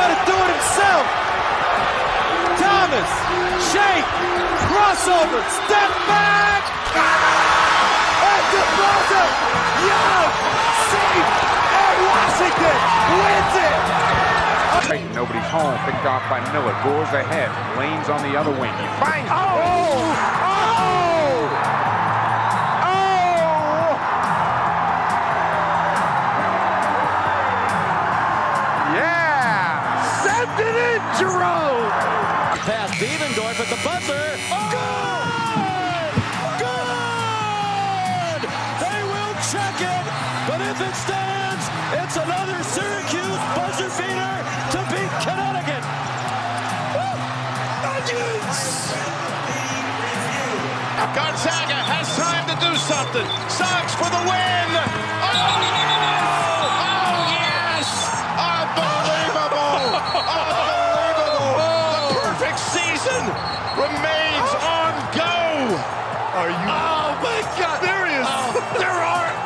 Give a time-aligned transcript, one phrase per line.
[0.00, 1.04] going to do it himself.
[2.56, 3.10] Thomas,
[3.68, 4.08] shake,
[4.72, 6.62] crossover, step back.
[6.96, 9.30] And deposit.
[9.84, 10.28] Young,
[10.88, 11.28] safe,
[11.84, 12.78] and Washington
[13.12, 13.76] wins it.
[15.14, 15.76] Nobody's home.
[15.84, 16.72] Picked off by Miller.
[16.82, 17.52] Goes ahead.
[17.78, 18.72] Lane's on the other wing.
[18.72, 19.28] He finds.
[19.30, 19.36] Oh!
[19.36, 20.16] Oh!
[20.48, 21.19] Oh!
[31.20, 31.90] It in, Jerome!
[32.64, 34.36] Pass Devendorf at the buzzer.
[34.72, 36.12] Good!
[36.60, 38.42] Good!
[38.80, 40.04] They will check it,
[40.48, 41.64] but if it stands,
[42.00, 45.84] it's another Syracuse buzzer beater to beat Connecticut.
[51.10, 53.26] Gonzaga has time to do something.
[53.50, 54.99] Sox for the win.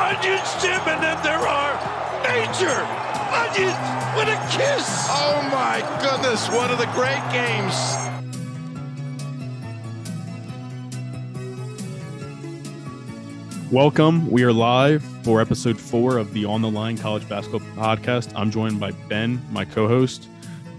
[0.04, 1.72] Onions, Jim, and then there are
[2.24, 2.76] major
[3.32, 3.72] onions
[4.14, 5.06] with a kiss.
[5.08, 6.46] Oh my goodness!
[6.50, 7.74] One of the great games.
[13.72, 14.30] Welcome.
[14.30, 18.30] We are live for episode four of the On the Line College Basketball Podcast.
[18.36, 20.28] I'm joined by Ben, my co host.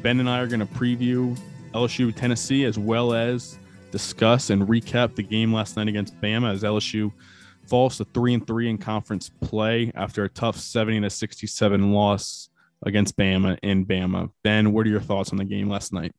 [0.04, 1.36] Ben and I are going to preview
[1.74, 3.58] LSU Tennessee as well as
[3.92, 7.12] discuss and recap the game last night against Bama as LSU
[7.68, 12.50] falls to three and three in conference play after a tough 70 to 67 loss
[12.86, 14.30] against Bama in Bama.
[14.44, 16.14] Ben, what are your thoughts on the game last night?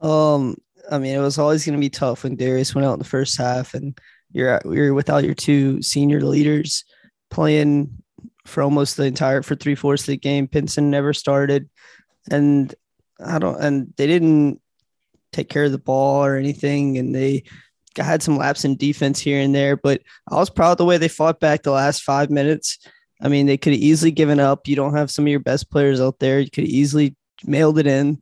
[0.00, 0.56] Um,
[0.90, 3.04] I mean, it was always going to be tough when Darius went out in the
[3.04, 3.98] first half, and
[4.32, 6.84] you're you're without your two senior leaders
[7.30, 8.02] playing
[8.46, 10.46] for almost the entire for three fourths of the game.
[10.46, 11.68] Pinson never started,
[12.30, 12.74] and
[13.24, 14.60] I don't, and they didn't
[15.32, 17.44] take care of the ball or anything, and they
[18.02, 19.76] had some laps in defense here and there.
[19.76, 22.78] But I was proud of the way they fought back the last five minutes.
[23.22, 24.66] I mean, they could have easily given up.
[24.66, 26.40] You don't have some of your best players out there.
[26.40, 28.20] You could easily mailed it in,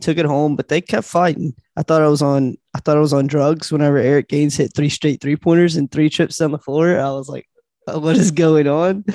[0.00, 1.54] took it home, but they kept fighting.
[1.76, 4.72] I thought I was on I thought I was on drugs whenever Eric Gaines hit
[4.74, 6.98] three straight three pointers and three trips down the floor.
[6.98, 7.48] I was like,
[7.86, 9.04] "Uh, what is going on?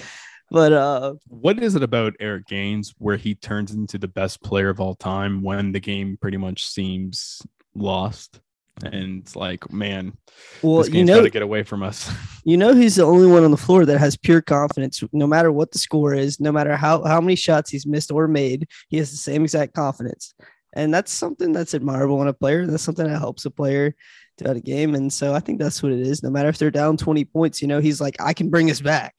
[0.50, 4.70] But uh What is it about Eric Gaines where he turns into the best player
[4.70, 7.42] of all time when the game pretty much seems
[7.76, 8.40] lost?
[8.84, 10.16] And it's like, man,
[10.62, 12.12] well, this you know to get away from us.
[12.44, 15.52] you know he's the only one on the floor that has pure confidence no matter
[15.52, 18.98] what the score is, no matter how how many shots he's missed or made, he
[18.98, 20.34] has the same exact confidence.
[20.74, 22.68] And that's something that's admirable in a player.
[22.68, 23.96] That's something that helps a player
[24.38, 24.94] throughout a game.
[24.94, 26.22] And so I think that's what it is.
[26.22, 28.82] No matter if they're down 20 points, you know, he's like, I can bring us
[28.82, 29.16] back,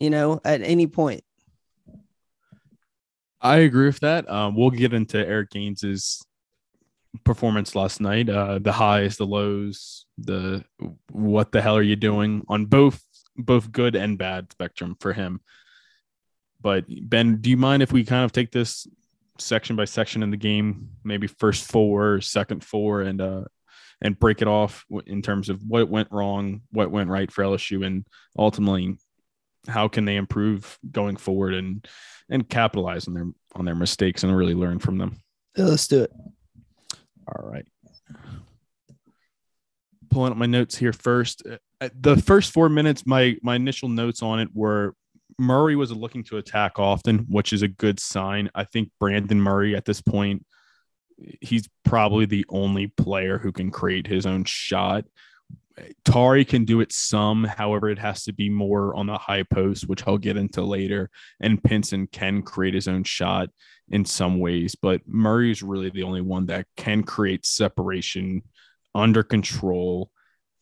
[0.00, 1.24] you know, at any point.
[3.40, 4.30] I agree with that.
[4.30, 6.24] Um, we'll get into Eric Gaines's
[7.24, 8.28] performance last night.
[8.28, 10.64] Uh, the highs, the lows, the
[11.10, 13.02] what the hell are you doing on both
[13.36, 15.40] both good and bad spectrum for him.
[16.60, 18.86] But Ben, do you mind if we kind of take this
[19.38, 23.44] section by section in the game, maybe first four, second four, and uh,
[24.02, 27.84] and break it off in terms of what went wrong, what went right for LSU,
[27.84, 28.06] and
[28.38, 28.96] ultimately
[29.68, 31.86] how can they improve going forward and
[32.28, 35.20] and capitalize on their on their mistakes and really learn from them.
[35.56, 36.12] Yeah, let's do it.
[37.36, 37.66] All right.
[40.10, 41.42] Pulling up my notes here first.
[41.80, 44.94] Uh, The first four minutes, my my initial notes on it were
[45.38, 48.50] Murray was looking to attack often, which is a good sign.
[48.54, 50.44] I think Brandon Murray at this point,
[51.40, 55.04] he's probably the only player who can create his own shot.
[56.04, 59.88] Tari can do it some, however, it has to be more on the high post,
[59.88, 61.08] which I'll get into later.
[61.40, 63.48] And Pinson can create his own shot
[63.90, 68.42] in some ways, but Murray is really the only one that can create separation
[68.94, 70.10] under control.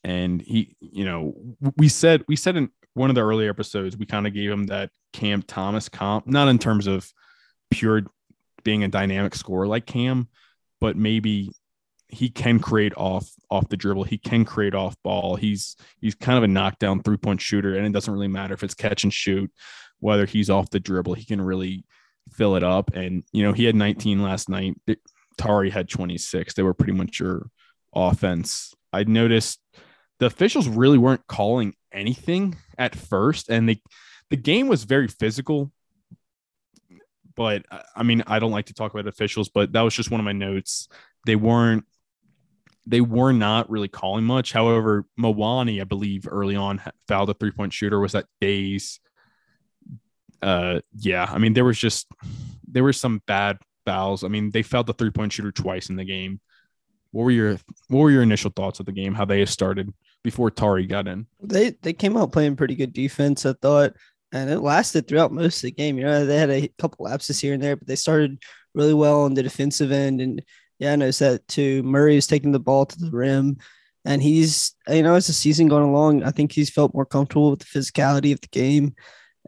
[0.02, 1.34] And he, you know,
[1.76, 4.66] we said we said in one of the earlier episodes, we kind of gave him
[4.66, 7.10] that Cam Thomas comp, not in terms of
[7.70, 8.02] pure
[8.64, 10.28] being a dynamic scorer like Cam,
[10.80, 11.52] but maybe
[12.08, 14.04] he can create off off the dribble.
[14.04, 15.36] He can create off ball.
[15.36, 18.62] He's he's kind of a knockdown three point shooter, and it doesn't really matter if
[18.62, 19.50] it's catch and shoot,
[20.00, 21.14] whether he's off the dribble.
[21.14, 21.84] He can really
[22.32, 22.94] fill it up.
[22.94, 24.76] And you know, he had 19 last night.
[25.36, 26.54] Tari had 26.
[26.54, 27.50] They were pretty much your
[27.94, 28.74] offense.
[28.92, 29.60] I noticed
[30.18, 33.80] the officials really weren't calling anything at first, and they
[34.30, 35.72] the game was very physical.
[37.34, 40.10] But uh, I mean, I don't like to talk about officials, but that was just
[40.10, 40.88] one of my notes.
[41.24, 41.84] They weren't
[42.88, 44.52] they were not really calling much.
[44.52, 48.00] However, Mwani, I believe, early on fouled a three point shooter.
[48.00, 48.98] Was that days?
[50.42, 51.26] Uh, yeah.
[51.28, 52.06] I mean, there was just
[52.66, 54.24] there were some bad fouls.
[54.24, 56.40] I mean, they fouled the three point shooter twice in the game.
[57.10, 57.58] What were your
[57.88, 59.14] what were your initial thoughts of the game?
[59.14, 59.92] How they started
[60.22, 61.26] before Tari got in?
[61.42, 63.94] They they came out playing pretty good defense, I thought,
[64.32, 65.96] and it lasted throughout most of the game.
[65.96, 68.38] You know, they had a couple lapses here and there, but they started
[68.74, 70.20] really well on the defensive end.
[70.20, 70.42] And
[70.78, 71.82] yeah, I noticed that too.
[71.82, 73.56] Murray was taking the ball to the rim,
[74.04, 77.50] and he's you know as the season going along, I think he's felt more comfortable
[77.50, 78.94] with the physicality of the game,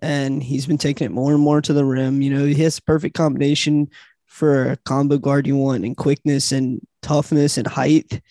[0.03, 2.23] and he's been taking it more and more to the rim.
[2.23, 3.89] You know, he has perfect combination
[4.27, 8.23] for a combo guard you want and quickness and toughness and height.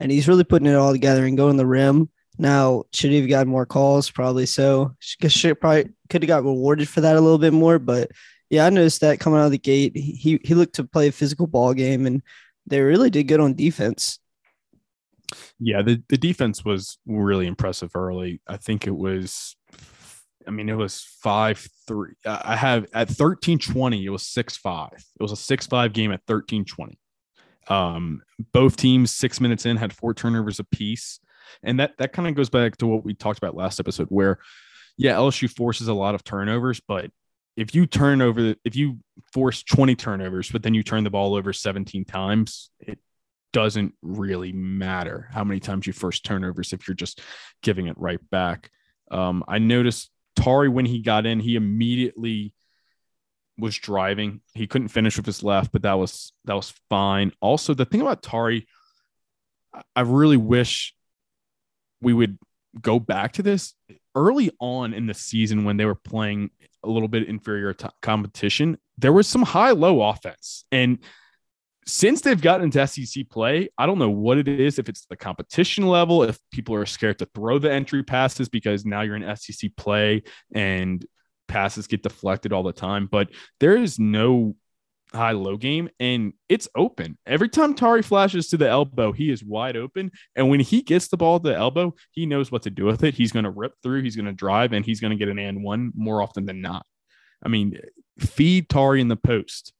[0.00, 2.08] And he's really putting it all together and going the rim.
[2.38, 4.10] Now, should he have gotten more calls?
[4.10, 4.94] Probably so.
[5.00, 7.78] Should probably could have got rewarded for that a little bit more.
[7.80, 8.12] But
[8.48, 11.12] yeah, I noticed that coming out of the gate, he he looked to play a
[11.12, 12.22] physical ball game, and
[12.66, 14.20] they really did good on defense.
[15.58, 18.40] Yeah, the, the defense was really impressive early.
[18.46, 19.56] I think it was
[20.48, 22.14] I mean, it was five three.
[22.24, 24.04] I have at thirteen twenty.
[24.04, 24.94] It was six five.
[24.94, 26.98] It was a six five game at thirteen twenty.
[27.68, 28.22] Um,
[28.52, 31.20] both teams six minutes in had four turnovers apiece,
[31.62, 34.38] and that that kind of goes back to what we talked about last episode, where
[34.96, 37.10] yeah, LSU forces a lot of turnovers, but
[37.56, 38.98] if you turn over, if you
[39.32, 42.98] force twenty turnovers, but then you turn the ball over seventeen times, it
[43.52, 47.20] doesn't really matter how many times you force turnovers if you're just
[47.62, 48.70] giving it right back.
[49.10, 52.54] Um, I noticed Tari, when he got in, he immediately
[53.58, 54.40] was driving.
[54.54, 57.32] He couldn't finish with his left, but that was that was fine.
[57.40, 58.66] Also, the thing about Tari,
[59.94, 60.94] I really wish
[62.00, 62.38] we would
[62.80, 63.74] go back to this
[64.14, 66.50] early on in the season when they were playing
[66.84, 68.78] a little bit inferior t- competition.
[68.96, 70.98] There was some high low offense, and
[71.88, 74.78] since they've gotten into SEC play, I don't know what it is.
[74.78, 78.84] If it's the competition level, if people are scared to throw the entry passes because
[78.84, 80.22] now you're in SEC play
[80.54, 81.04] and
[81.48, 83.08] passes get deflected all the time.
[83.10, 84.54] But there is no
[85.14, 87.16] high low game and it's open.
[87.26, 90.10] Every time Tari flashes to the elbow, he is wide open.
[90.36, 93.02] And when he gets the ball to the elbow, he knows what to do with
[93.02, 93.14] it.
[93.14, 95.38] He's going to rip through, he's going to drive, and he's going to get an
[95.38, 96.84] and one more often than not.
[97.42, 97.80] I mean,
[98.18, 99.72] feed Tari in the post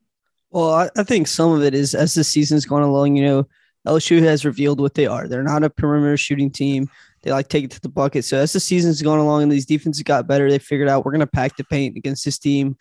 [0.51, 3.49] well, I, think some of it is as the season's gone along, you know,
[3.87, 5.29] LSU has revealed what they are.
[5.29, 6.89] They're not a perimeter shooting team.
[7.23, 8.25] They like take it to the bucket.
[8.25, 11.13] So as the season's going along and these defenses got better, they figured out we're
[11.13, 12.77] going to pack the paint against this team.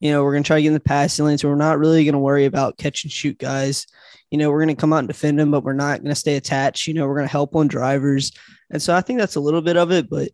[0.00, 1.38] You know, we're going to try to get in the passing lane.
[1.38, 3.86] So we're not really going to worry about catch and shoot guys.
[4.30, 6.14] You know, we're going to come out and defend them, but we're not going to
[6.14, 6.86] stay attached.
[6.86, 8.32] You know, we're going to help on drivers.
[8.70, 10.08] And so I think that's a little bit of it.
[10.08, 10.30] But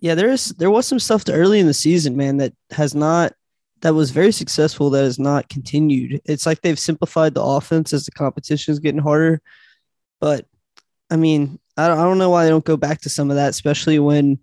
[0.00, 3.32] yeah, there is there was some stuff early in the season, man, that has not
[3.82, 6.20] that was very successful that has not continued.
[6.24, 9.40] It's like they've simplified the offense as the competition is getting harder.
[10.20, 10.46] But
[11.10, 13.36] I mean, I don't, I don't know why they don't go back to some of
[13.36, 14.38] that, especially when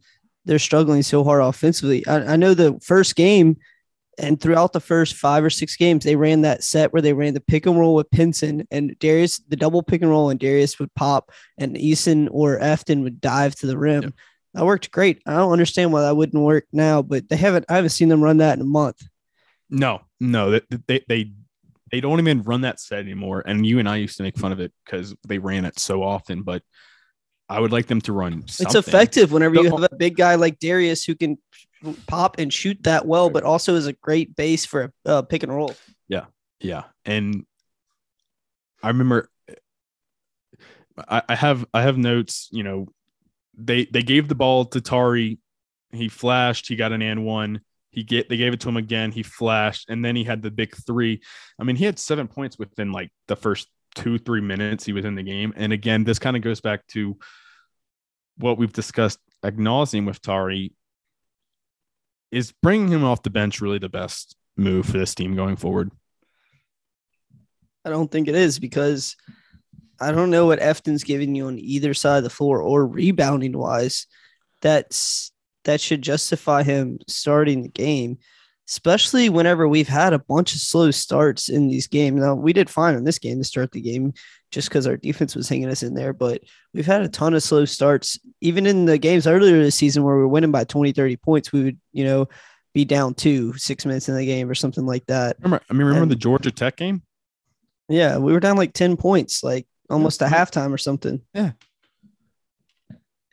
[0.46, 2.06] they're struggling so hard offensively.
[2.06, 3.58] I, I know the first game
[4.20, 7.34] and throughout the first five or six games, they ran that set where they ran
[7.34, 10.78] the pick and roll with Pinson and Darius, the double pick and roll, and Darius
[10.80, 14.04] would pop, and Eason or Efton would dive to the rim.
[14.04, 14.14] Yep.
[14.54, 15.24] That worked great.
[15.26, 17.66] I don't understand why that wouldn't work now, but they haven't.
[17.70, 19.02] I haven't seen them run that in a month.
[19.74, 21.32] No, no, they, they they
[21.92, 23.44] they don't even run that set anymore.
[23.46, 26.04] And you and I used to make fun of it because they ran it so
[26.04, 26.44] often.
[26.44, 26.62] But
[27.50, 28.48] I would like them to run.
[28.48, 28.66] Something.
[28.66, 31.40] It's effective whenever you have a big guy like Darius who can
[32.08, 35.42] pop and shoot that well, but also is a great base for a uh, pick
[35.42, 35.76] and roll.
[36.08, 36.26] Yeah,
[36.60, 37.46] yeah, and
[38.84, 39.30] I remember
[40.98, 42.48] I, I have I have notes.
[42.52, 42.88] You know,
[43.58, 45.40] they they gave the ball to Tari.
[45.92, 46.68] He flashed.
[46.68, 47.62] He got an and one.
[47.94, 49.12] He get they gave it to him again.
[49.12, 51.22] He flashed, and then he had the big three.
[51.60, 55.06] I mean, he had seven points within like the first two three minutes he was
[55.06, 55.54] in the game.
[55.56, 57.18] And again, this kind of goes back to
[58.38, 60.74] what we've discussed ad with Tari.
[62.32, 65.92] Is bringing him off the bench really the best move for this team going forward?
[67.86, 69.16] I don't think it is because
[70.00, 73.56] I don't know what Efton's giving you on either side of the floor or rebounding
[73.56, 74.08] wise.
[74.62, 75.33] That's
[75.66, 78.18] that should justify him starting the game,
[78.68, 82.22] especially whenever we've had a bunch of slow starts in these games.
[82.22, 84.14] Now, we did fine in this game to start the game
[84.52, 86.42] just because our defense was hanging us in there, but
[86.74, 88.20] we've had a ton of slow starts.
[88.42, 91.52] Even in the games earlier this season where we were winning by 20, 30 points,
[91.52, 92.28] we would, you know,
[92.74, 95.38] be down two, six minutes in the game or something like that.
[95.42, 97.04] Remember, I mean, remember and, the Georgia Tech game?
[97.90, 101.22] Yeah, we were down like 10 points, like almost a halftime or something.
[101.34, 101.52] Yeah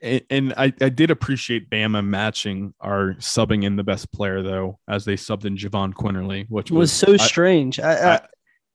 [0.02, 5.04] and I, I did appreciate Bama matching our subbing in the best player though, as
[5.04, 7.78] they subbed in Jahvon Quinerly, which was, was so I, strange.
[7.78, 8.20] I, I,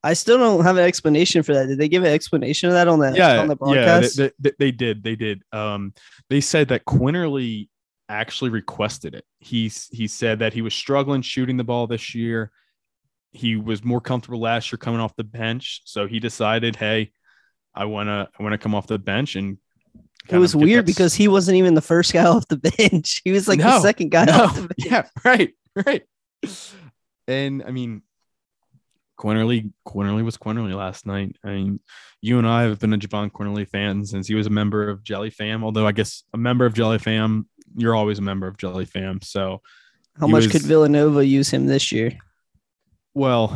[0.03, 1.65] I still don't have an explanation for that.
[1.65, 3.15] Did they give an explanation of that on that?
[3.15, 4.19] Yeah, on the broadcast?
[4.19, 5.03] Yeah, they, they, they, did.
[5.03, 5.41] They did.
[5.51, 5.93] Um,
[6.29, 7.69] they said that Quinerly
[8.07, 9.25] actually requested it.
[9.39, 12.51] He he said that he was struggling shooting the ball this year.
[13.31, 17.11] he was more comfortable last year coming off the bench, so he decided, hey,
[17.73, 19.57] I wanna I wanna come off the bench and.
[20.29, 23.21] It was weird because he wasn't even the first guy off the bench.
[23.23, 24.73] He was like the second guy no, off the bench.
[24.91, 25.53] yeah, right,
[25.85, 26.03] right.
[27.27, 28.01] And I mean,
[29.19, 31.37] Quinerly, Quinerly was Quinerly last night.
[31.43, 31.79] I mean,
[32.21, 35.03] you and I have been a Jahvon Quinerly fan since he was a member of
[35.03, 35.63] Jelly Fam.
[35.63, 39.21] Although I guess a member of Jelly Fam, you're always a member of Jelly Fam.
[39.21, 39.61] So,
[40.19, 42.17] How much was- could Villanova use him this year?
[43.13, 43.47] well,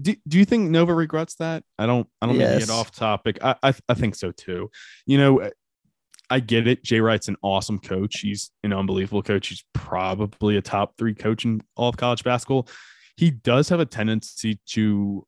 [0.00, 1.64] do, do you think Nova regrets that?
[1.78, 2.06] I don't.
[2.22, 2.66] I don't mean to Yes.
[2.66, 3.38] get off topic.
[3.42, 4.70] I, I I think so too.
[5.06, 5.50] You know,
[6.30, 6.84] I get it.
[6.84, 8.20] Jay Wright's an awesome coach.
[8.20, 9.48] He's an unbelievable coach.
[9.48, 12.68] He's probably a top three coach in all of college basketball.
[13.16, 15.26] He does have a tendency to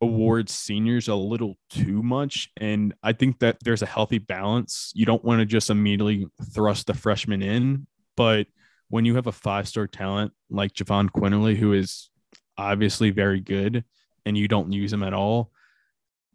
[0.00, 2.50] award seniors a little too much.
[2.58, 4.92] And I think that there's a healthy balance.
[4.94, 8.46] You don't want to just immediately thrust the freshman in, but
[8.88, 12.10] when you have a five star talent like Jahvon Quinerly, who is
[12.58, 13.84] obviously very good,
[14.24, 15.50] and you don't use him at all,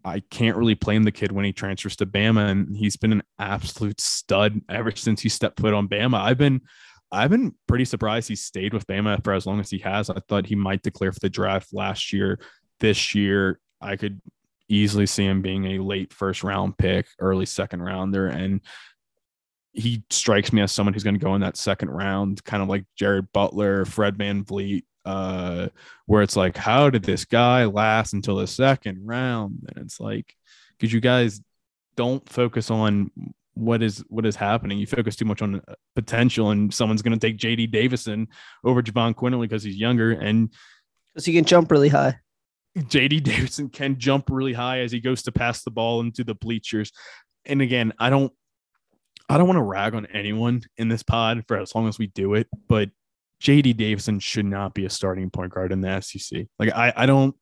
[0.03, 3.24] I can't really blame the kid when he transfers to Bama, and he's been an
[3.39, 6.20] absolute stud ever since he stepped foot on Bama.
[6.20, 6.62] I've been,
[7.12, 10.10] I've been pretty surprised he stayed with Bama for as long as he has.
[10.10, 12.39] I thought he might declare for the draft last year.
[12.79, 14.22] This year, I could
[14.70, 18.62] easily see him being a late first round pick, early second rounder, and
[19.74, 22.70] he strikes me as someone who's going to go in that second round, kind of
[22.70, 25.70] like Jared Butler, Fred VanVleet, uh,
[26.05, 29.67] where it's like, how did this guy last until the second round?
[29.67, 30.36] And it's like,
[30.77, 31.41] because you guys
[31.96, 33.12] don't focus on
[33.53, 34.77] what is what is happening.
[34.77, 38.27] You focus too much on uh, potential, and someone's going to take JD Davison
[38.63, 40.50] over Jahvon Quinerly because he's younger, and
[41.13, 42.17] Because he can jump really high.
[42.77, 46.36] JD Davison can jump really high as he goes to pass the ball into the
[46.36, 46.91] bleachers.
[47.46, 48.31] And again, I don't
[49.29, 52.08] I don't want to rag on anyone in this pod for as long as we
[52.08, 52.89] do it, but
[53.41, 56.48] JD Davison should not be a starting point guard in the SEC.
[56.60, 57.36] Like I I don't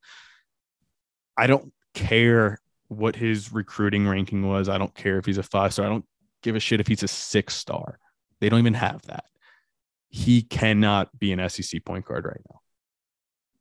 [1.37, 4.69] I don't care what his recruiting ranking was.
[4.69, 5.85] I don't care if he's a five star.
[5.85, 6.05] I don't
[6.41, 7.99] give a shit if he's a six star.
[8.39, 9.25] They don't even have that.
[10.09, 12.59] He cannot be an SEC point guard right now.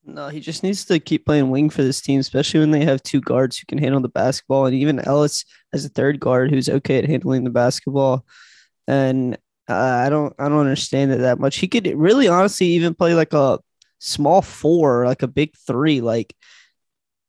[0.05, 3.03] No, he just needs to keep playing wing for this team, especially when they have
[3.03, 6.69] two guards who can handle the basketball, and even Ellis as a third guard who's
[6.69, 8.25] okay at handling the basketball.
[8.87, 9.37] And
[9.69, 11.57] uh, I don't, I don't understand it that much.
[11.57, 13.59] He could really, honestly, even play like a
[13.99, 16.01] small four, like a big three.
[16.01, 16.35] Like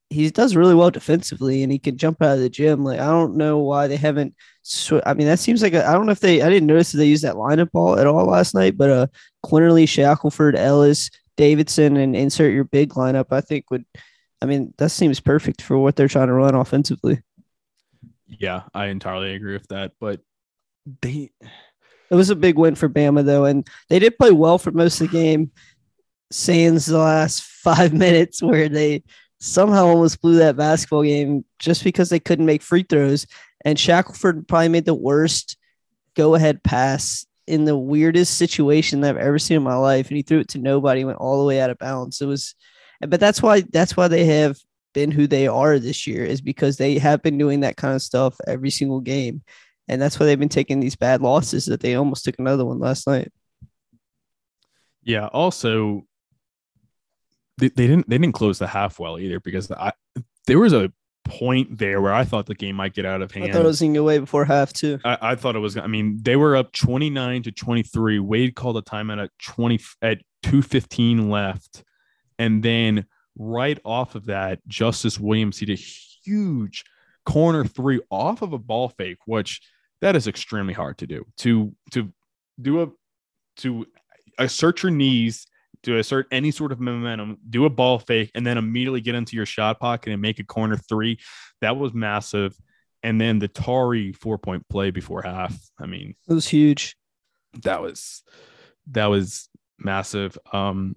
[0.09, 2.83] he does really well defensively, and he can jump out of the gym.
[2.83, 4.35] Like I don't know why they haven't.
[4.63, 6.41] Sw- I mean, that seems like I don't know if they.
[6.41, 9.07] I didn't notice that they used that lineup ball at all last night, but uh,
[9.45, 13.85] Quinerly, Shackelford, Ellis, Davison and insert your big lineup, I think would
[14.41, 17.21] I mean, that seems perfect for what they're trying to run offensively.
[18.27, 19.93] Yeah, I entirely agree with that.
[19.99, 20.21] But
[21.01, 21.31] they
[22.09, 24.99] It was a big win for Bama though, and they did play well for most
[25.01, 25.51] of the game.
[26.31, 29.03] Sans the last five minutes where they
[29.39, 33.25] somehow almost blew that basketball game just because they couldn't make free throws.
[33.65, 35.57] And Shackelford probably made the worst
[36.15, 40.07] go ahead pass in the weirdest situation that I've ever seen in my life.
[40.07, 42.21] And he threw it to nobody, went all the way out of bounds.
[42.21, 42.55] It was,
[43.01, 44.57] but that's why, that's why they have
[44.93, 48.01] been who they are this year is because they have been doing that kind of
[48.01, 49.41] stuff every single game.
[49.89, 52.79] And that's why they've been taking these bad losses that they almost took another one
[52.79, 53.31] last night.
[55.03, 56.05] yeah, also
[57.57, 59.91] they, they didn't they didn't close the half well either because I
[60.47, 60.91] there was a
[61.25, 63.49] point there where I thought the game might get out of hand.
[63.49, 64.99] I thought it was going away before half too.
[65.03, 65.77] I, I thought it was.
[65.77, 68.19] I mean, they were up twenty nine to twenty three.
[68.19, 71.83] Wade called a timeout at twenty at two fifteen left,
[72.37, 73.05] and then
[73.37, 76.83] right off of that, Justice Williams hit a huge
[77.25, 79.61] corner three off of a ball fake, which
[80.01, 81.25] that is extremely hard to do.
[81.39, 82.11] To to
[82.61, 82.87] do a
[83.57, 83.85] to
[84.37, 85.45] assert your knees
[85.83, 89.37] to assert any sort of momentum, do a ball fake, and then immediately get into
[89.37, 91.17] your shot pocket and make a corner three.
[91.61, 92.53] That was massive.
[93.01, 95.57] And then the Tari four point play before half.
[95.79, 96.97] I mean, It was huge.
[97.63, 98.23] that was
[98.91, 100.37] that was massive.
[100.51, 100.95] Um,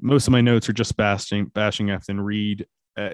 [0.00, 2.66] most of my notes are just bashing bashing Efton Reid.
[2.96, 3.10] Uh,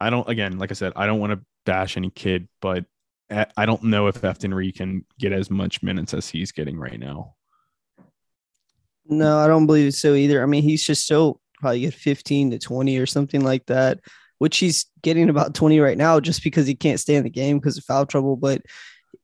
[0.00, 2.84] I don't again, like I said, I don't want to bash any kid, but
[3.30, 6.98] I don't know if Efton Reid can get as much minutes as he's getting right
[6.98, 7.34] now.
[9.08, 10.42] No, I don't believe so either.
[10.42, 14.00] I mean, he's just so probably get 15 to 20 or something like that,
[14.38, 17.58] which he's getting about 20 right now just because he can't stay in the game
[17.58, 18.36] because of foul trouble.
[18.36, 18.62] But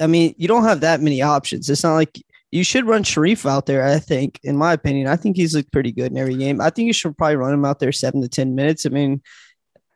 [0.00, 1.68] I mean, you don't have that many options.
[1.68, 5.06] It's not like you should run Shareef out there, I think, in my opinion.
[5.06, 6.60] I think he's looked pretty good in every game.
[6.60, 8.84] I think you should probably run him out there seven to 10 minutes.
[8.84, 9.22] I mean,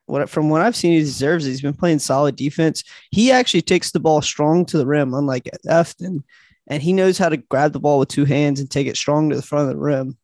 [0.07, 1.51] what from what I've seen, he deserves it.
[1.51, 2.85] He's been playing solid defense.
[3.11, 6.23] He actually takes the ball strong to the rim, unlike Efton,
[6.67, 9.31] and he knows how to grab the ball with two hands and take it strong
[9.31, 10.17] to the front of the rim.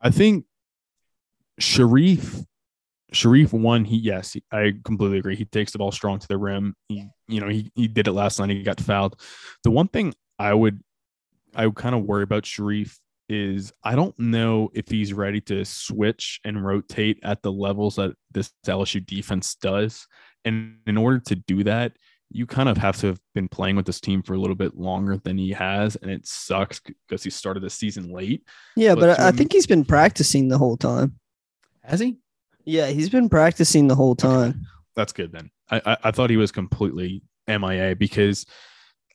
[0.00, 0.44] I think
[1.60, 2.44] Shareef,
[3.12, 3.84] Shareef one.
[3.84, 5.36] He yes, he, I completely agree.
[5.36, 6.76] He takes the ball strong to the rim.
[6.88, 8.50] He, you know, he he did it last night.
[8.50, 9.20] He got fouled.
[9.64, 10.82] The one thing I would,
[11.54, 12.98] I would kind of worry about Shareef
[13.30, 18.14] is I don't know if he's ready to switch and rotate at the levels that
[18.32, 20.06] this LSU defense does.
[20.44, 21.92] And in order to do that,
[22.32, 24.76] you kind of have to have been playing with this team for a little bit
[24.76, 28.44] longer than he has, and it sucks because he started the season late.
[28.76, 31.18] Yeah, but, but I, I think he's been practicing the whole time.
[31.82, 32.18] Has he?
[32.64, 34.50] Yeah, he's been practicing the whole time.
[34.50, 34.58] Okay.
[34.94, 35.50] That's good then.
[35.70, 38.46] I, I, I thought he was completely MIA because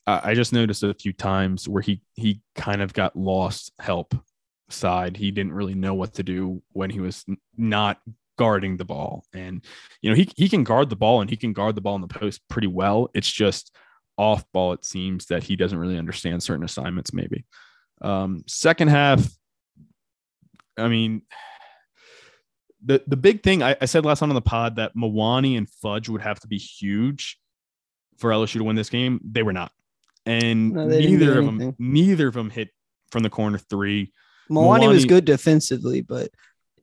[0.07, 4.15] I just noticed a few times where he he kind of got lost help
[4.69, 5.17] side.
[5.17, 7.25] He didn't really know what to do when he was
[7.57, 7.99] not
[8.37, 9.25] guarding the ball.
[9.33, 9.63] And
[10.01, 12.01] you know, he he can guard the ball and he can guard the ball in
[12.01, 13.09] the post pretty well.
[13.13, 13.75] It's just
[14.17, 17.45] off ball, it seems that he doesn't really understand certain assignments, maybe.
[18.01, 19.27] Um, second half,
[20.77, 21.23] I mean,
[22.83, 25.69] the the big thing I, I said last time on the pod that Mwani and
[25.69, 27.39] Fudge would have to be huge
[28.17, 29.19] for LSU to win this game.
[29.23, 29.71] They were not,
[30.25, 32.69] and no, neither of them neither of them hit
[33.11, 34.11] from the corner three.
[34.49, 36.29] Mwani, was good defensively, but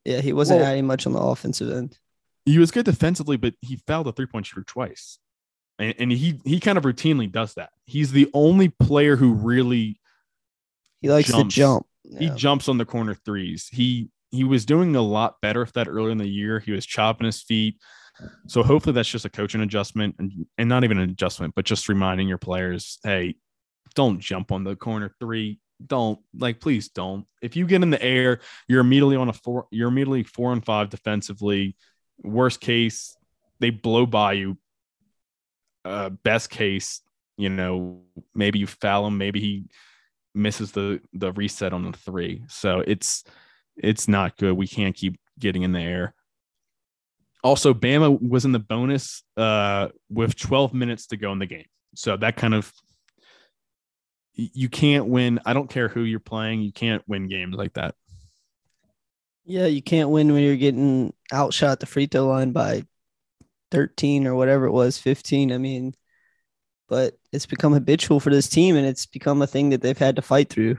[0.05, 1.99] yeah, he wasn't well, adding much on the offensive end.
[2.45, 5.19] He was good defensively, but he fouled a three point shooter twice,
[5.79, 7.71] and, and he he kind of routinely does that.
[7.85, 10.01] He's the only player who really
[11.01, 11.55] he likes jumps.
[11.55, 11.87] to jump.
[12.05, 12.19] Yeah.
[12.19, 13.69] He jumps on the corner threes.
[13.71, 16.59] He he was doing a lot better with that earlier in the year.
[16.59, 17.77] He was chopping his feet.
[18.47, 21.89] So hopefully that's just a coaching adjustment and, and not even an adjustment, but just
[21.89, 23.37] reminding your players, hey,
[23.95, 25.61] don't jump on the corner three.
[25.85, 27.27] Don't like, please don't.
[27.41, 30.65] If you get in the air, you're immediately on a four, you're immediately four and
[30.65, 31.77] five defensively.
[32.23, 33.17] Worst case,
[33.61, 34.59] they blow by you.
[35.85, 37.01] Uh, best case,
[37.37, 38.03] you know,
[38.35, 39.65] maybe you foul him, maybe he
[40.35, 42.45] misses the the reset on the three.
[42.49, 43.25] So it's
[43.77, 44.53] it's not good.
[44.53, 46.15] We can't keep getting in the air.
[47.45, 51.67] Also, Bama was in the bonus uh, with 12 minutes to go in the game.
[51.95, 52.73] So that kind of
[54.35, 55.41] you can't win.
[55.45, 56.63] I don't care who you're playing.
[56.63, 57.95] You can't win games like that.
[59.45, 62.85] Yeah, you can't win when you're getting outshot the free throw line by
[63.73, 65.53] 13 or whatever it was, 15.
[65.53, 65.95] I mean,
[66.89, 70.17] but it's become habitual for this team and it's become a thing that they've had
[70.17, 70.79] to fight through.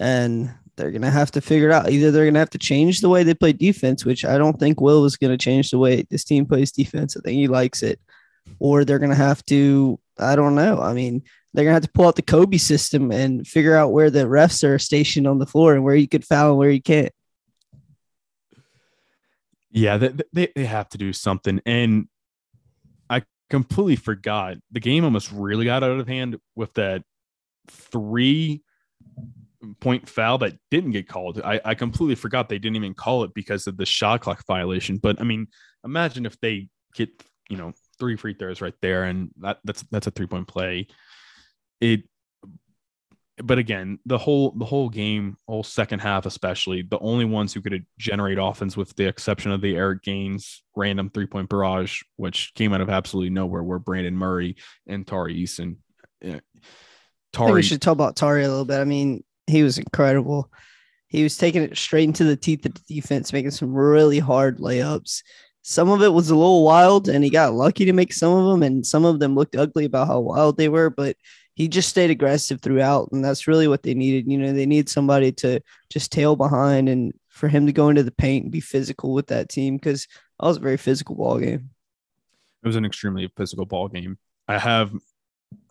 [0.00, 1.90] And they're going to have to figure it out.
[1.90, 4.58] Either they're going to have to change the way they play defense, which I don't
[4.58, 7.16] think Will is going to change the way this team plays defense.
[7.16, 8.00] I think he likes it.
[8.58, 10.80] Or they're going to have to, I don't know.
[10.80, 13.92] I mean, they're going to have to pull out the Kobe system and figure out
[13.92, 16.70] where the refs are stationed on the floor and where you could foul and where
[16.70, 17.12] you can't.
[19.70, 21.60] Yeah, they, they, they have to do something.
[21.66, 22.08] And
[23.08, 27.02] I completely forgot the game almost really got out of hand with that
[27.68, 28.62] three
[29.80, 31.40] point foul that didn't get called.
[31.42, 34.98] I, I completely forgot they didn't even call it because of the shot clock violation.
[34.98, 35.48] But I mean,
[35.84, 37.10] imagine if they get,
[37.48, 40.88] you know, three free throws right there and that that's that's a three point play.
[41.80, 42.02] It
[43.42, 47.62] but again, the whole the whole game, whole second half especially, the only ones who
[47.62, 52.52] could generate offense with the exception of the Eric Gaines random three point barrage, which
[52.54, 55.76] came out of absolutely nowhere, were Brandon Murray and Tari Eason.
[56.22, 56.40] Tari,
[57.34, 58.80] I think we should talk about Tari a little bit.
[58.80, 60.50] I mean, he was incredible.
[61.06, 64.58] He was taking it straight into the teeth of the defense, making some really hard
[64.58, 65.22] layups.
[65.62, 68.50] Some of it was a little wild, and he got lucky to make some of
[68.50, 71.16] them, and some of them looked ugly about how wild they were, but
[71.54, 74.30] he just stayed aggressive throughout, and that's really what they needed.
[74.30, 78.02] You know, they need somebody to just tail behind and for him to go into
[78.02, 80.06] the paint and be physical with that team because
[80.40, 81.70] that was a very physical ball game.
[82.62, 84.18] It was an extremely physical ball game.
[84.48, 84.92] I have,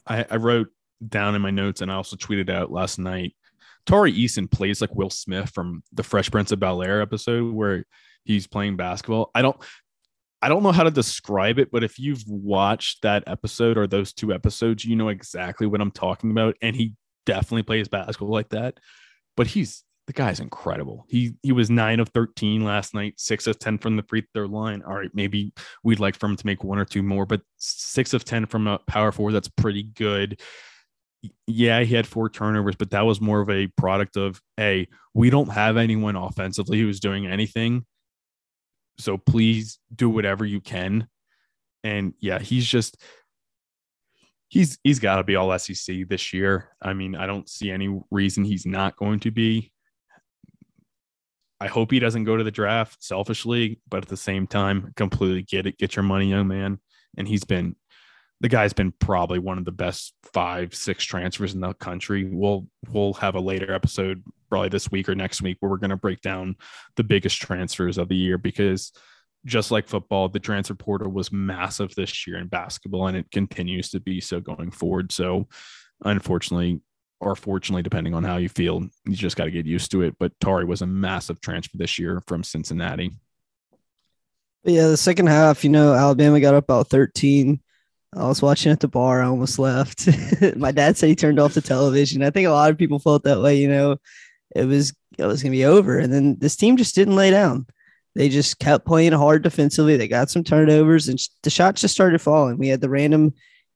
[0.05, 0.67] I, I wrote
[1.05, 3.35] down in my notes, and I also tweeted out last night
[3.85, 7.85] Tari Eason plays like Will Smith from the Fresh Prince of Bel Air episode where
[8.23, 9.31] he's playing basketball.
[9.33, 9.57] I don't
[10.41, 14.11] I don't know how to describe it, but if you've watched that episode or those
[14.11, 16.55] two episodes, you know exactly what I'm talking about.
[16.61, 16.95] And he
[17.27, 18.79] definitely plays basketball like that.
[19.37, 21.05] But he's the guy's incredible.
[21.07, 24.45] He he was nine of 13 last night, six of 10 from the free throw
[24.45, 24.81] line.
[24.81, 28.13] All right, maybe we'd like for him to make one or two more, but six
[28.13, 30.41] of 10 from a power forward, that's pretty good
[31.47, 35.29] yeah, he had four turnovers, but that was more of a product of, hey, we
[35.29, 37.85] don't have anyone offensively who's doing anything.
[38.97, 41.07] So please do whatever you can.
[41.83, 42.97] And yeah, he's just
[44.49, 46.69] he's he's got to be all SEC this year.
[46.81, 49.71] I mean, I don't see any reason he's not going to be.
[51.59, 55.43] I hope he doesn't go to the draft selfishly, but at the same time, completely
[55.43, 56.79] get it, get your money, young man.
[57.17, 57.75] And he's been
[58.41, 62.25] the guy's been probably one of the best five, six transfers in the country.
[62.25, 65.91] We'll we'll have a later episode probably this week or next week, where we're going
[65.91, 66.55] to break down
[66.95, 68.91] the biggest transfers of the year because
[69.45, 73.91] just like football, the transfer portal was massive this year in basketball, and it continues
[73.91, 75.11] to be so going forward.
[75.11, 75.47] So,
[76.03, 76.81] unfortunately,
[77.19, 80.15] or fortunately, depending on how you feel, you just got to get used to it.
[80.19, 83.11] But Tari was a massive transfer this year from Cincinnati.
[84.63, 87.59] Yeah, the second half, you know, Alabama got up about 13.
[88.15, 89.21] I was watching at the bar.
[89.21, 90.07] I almost left.
[90.57, 92.23] My dad said he turned off the television.
[92.23, 93.57] I think a lot of people felt that way.
[93.57, 93.97] You know,
[94.55, 97.67] it was it was gonna be over, and then this team just didn't lay down.
[98.15, 99.95] They just kept playing hard defensively.
[99.95, 102.57] They got some turnovers, and the shots just started falling.
[102.57, 103.33] We had the random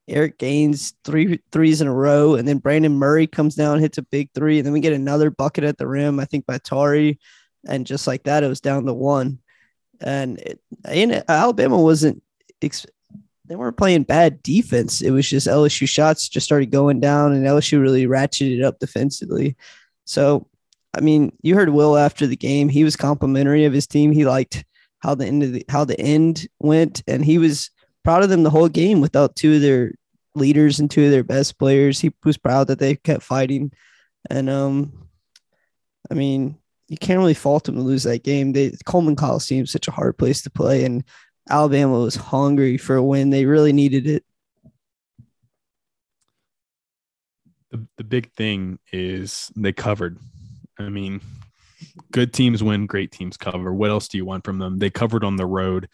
[0.07, 4.03] Eric Gaines three threes in a row, and then Brandon Murray comes down, hits a
[4.03, 6.19] big three, and then we get another bucket at the rim.
[6.19, 7.19] I think by Tari,
[7.65, 9.39] and just like that, it was down to one.
[10.01, 10.59] And it,
[10.91, 12.21] in Alabama wasn't
[13.47, 15.01] they weren't playing bad defense.
[15.01, 19.55] It was just LSU shots just started going down, and LSU really ratcheted up defensively.
[20.05, 20.47] So,
[20.95, 24.11] I mean, you heard Will after the game; he was complimentary of his team.
[24.11, 24.63] He liked
[24.99, 27.69] how the end the how the end went, and he was
[28.03, 29.93] proud of them the whole game without two of their
[30.35, 31.99] leaders and two of their best players.
[31.99, 33.71] He was proud that they kept fighting,
[34.29, 35.07] and um,
[36.09, 38.53] I mean, you can't really fault them to lose that game.
[38.53, 41.03] They Coleman Coliseum is such a hard place to play, and
[41.49, 43.29] Alabama was hungry for a win.
[43.29, 44.23] They really needed it.
[47.71, 50.17] The, the big thing is they covered.
[50.79, 51.21] I mean,
[52.11, 53.73] good teams win, great teams cover.
[53.73, 54.79] What else do you want from them?
[54.79, 55.87] They covered on the road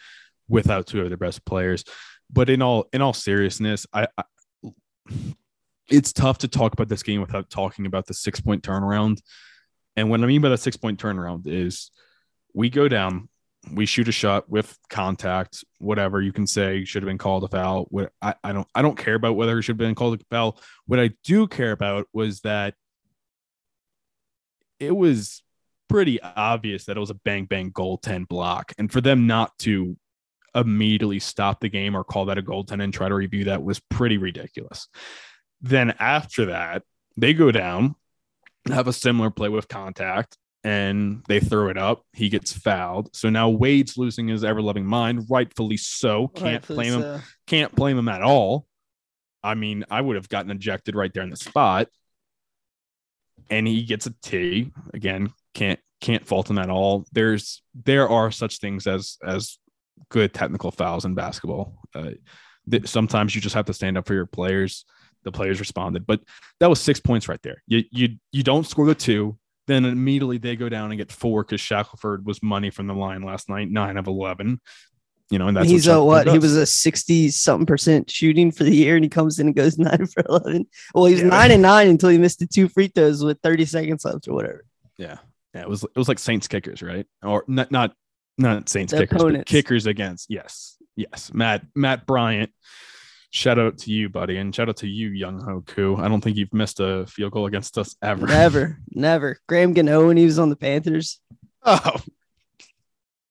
[0.48, 1.84] without two of their best players.
[2.32, 4.24] But in all in all seriousness, I, I
[5.90, 9.22] it's tough to talk about this game without talking about the six point turnaround.
[9.96, 11.92] And what I mean by the six point turnaround is
[12.54, 13.28] we go down
[13.70, 17.48] we shoot a shot with contact, whatever you can say should have been called a
[17.48, 17.86] foul.
[17.90, 20.26] What I, I don't I don't care about whether it should have been called a
[20.32, 20.60] foul.
[20.88, 22.74] What I do care about was that
[24.80, 25.44] it was
[25.90, 28.74] pretty obvious that it was a bang bang goaltend block.
[28.78, 29.96] And for them not to
[30.56, 33.80] immediately stop the game or call that a goaltend and try to review that was
[33.80, 34.88] pretty ridiculous.
[35.62, 36.84] Then after that,
[37.16, 37.96] they go down,
[38.68, 42.04] have a similar play with contact and they throw it up.
[42.14, 43.16] He gets fouled.
[43.16, 46.28] So now Wade's losing his ever loving mind, rightfully so.
[46.28, 47.14] Can't rightfully blame so.
[47.14, 47.22] him.
[47.48, 48.66] Can't blame him at all.
[49.44, 51.88] I mean, I would have gotten ejected right there in the spot.
[53.50, 54.72] And he gets a T.
[54.94, 57.06] Again, can't can't fault him at all.
[57.12, 59.58] There's there are such things as as
[60.10, 61.76] good technical fouls in basketball.
[61.94, 62.12] Uh,
[62.70, 64.86] th- sometimes you just have to stand up for your players.
[65.24, 66.22] The players responded, but
[66.60, 67.62] that was six points right there.
[67.68, 69.38] You you you don't score the two
[69.72, 73.22] then immediately they go down and get four because Shackelford was money from the line
[73.22, 74.60] last night, nine of 11.
[75.30, 76.28] You know, and that's he's what a what?
[76.28, 79.56] He was a 60 something percent shooting for the year and he comes in and
[79.56, 80.68] goes nine for 11.
[80.94, 81.30] Well, he was yeah.
[81.30, 84.34] nine and nine until he missed the two free throws with 30 seconds left or
[84.34, 84.66] whatever.
[84.98, 85.18] Yeah.
[85.54, 85.62] Yeah.
[85.62, 87.08] It was, it was like Saints kickers, right?
[87.24, 87.94] Or not, not,
[88.38, 90.30] not Saints the kickers, kickers against.
[90.30, 90.78] Yes.
[90.98, 91.32] Yes.
[91.34, 92.52] Matt, Matt Bryant
[93.32, 95.96] shout out to you, buddy, and shout out to you, Younghoe Koo.
[95.98, 98.28] I don't think you've missed a field goal against us ever.
[98.28, 99.38] Never, never.
[99.48, 101.20] Graham Gano when he was on the Panthers.
[101.64, 101.96] Oh,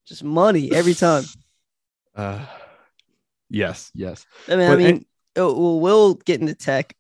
[0.06, 1.24] just money every time.
[2.16, 2.44] Uh,
[3.48, 4.26] yes, yes.
[4.48, 5.04] I mean, but, I mean, and,
[5.36, 6.94] oh, well, Will get into tech.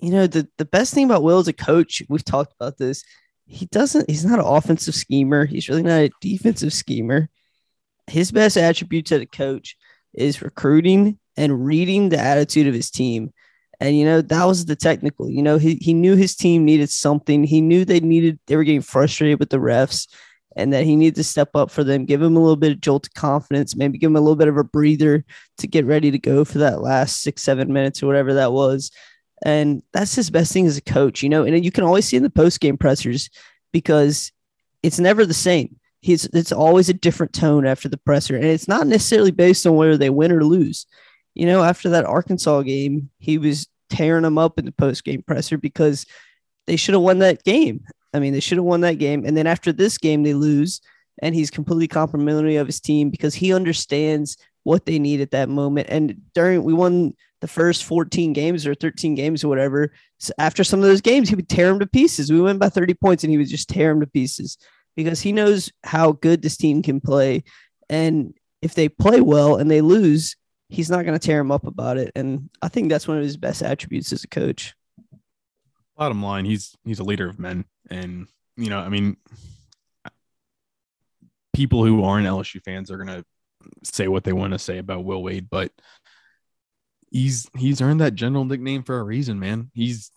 [0.00, 3.04] You know, the the best thing about Will as a coach, we've talked about this.
[3.46, 4.10] He doesn't.
[4.10, 5.46] He's not an offensive schemer.
[5.46, 7.28] He's really not a defensive schemer.
[8.06, 9.76] His best attributes as a coach
[10.12, 13.32] is recruiting and reading the attitude of his team.
[13.78, 15.28] And you know, that was the technical.
[15.28, 17.44] You know, he, he knew his team needed something.
[17.44, 20.08] He knew they needed they were getting frustrated with the refs
[20.56, 22.80] and that he needed to step up for them, give him a little bit of
[22.80, 25.22] jolt of confidence, maybe give him a little bit of a breather
[25.58, 28.90] to get ready to go for that last six, seven minutes or whatever that was.
[29.44, 32.16] And that's his best thing as a coach, you know, and you can always see
[32.16, 33.28] in the post game pressers
[33.70, 34.32] because
[34.82, 35.76] it's never the same.
[36.00, 39.74] He's it's always a different tone after the presser, and it's not necessarily based on
[39.74, 40.86] whether they win or lose
[41.36, 45.22] you know, after that Arkansas game, he was tearing them up in the post game
[45.22, 46.06] presser because
[46.66, 47.84] they should have won that game.
[48.14, 49.24] I mean, they should have won that game.
[49.26, 50.80] And then after this game, they lose,
[51.20, 55.50] and he's completely complimentary of his team because he understands what they need at that
[55.50, 55.88] moment.
[55.90, 59.92] And during we won the first 14 games or 13 games or whatever.
[60.18, 62.32] So after some of those games, he would tear them to pieces.
[62.32, 64.56] We went by 30 points and he would just tear them to pieces
[64.96, 67.44] because he knows how good this team can play.
[67.90, 70.34] And if they play well and they lose,
[70.68, 72.12] he's not going to tear him up about it.
[72.14, 74.74] And I think that's one of his best attributes as a coach.
[75.96, 78.26] Bottom line, he's he's a leader of men, and
[78.56, 79.16] you know, I mean,
[81.54, 83.24] people who aren't LSU fans are going to
[83.82, 85.72] say what they want to say about Will Wade, but
[87.10, 89.70] he's he's earned that general nickname for a reason, man.
[89.72, 90.10] He's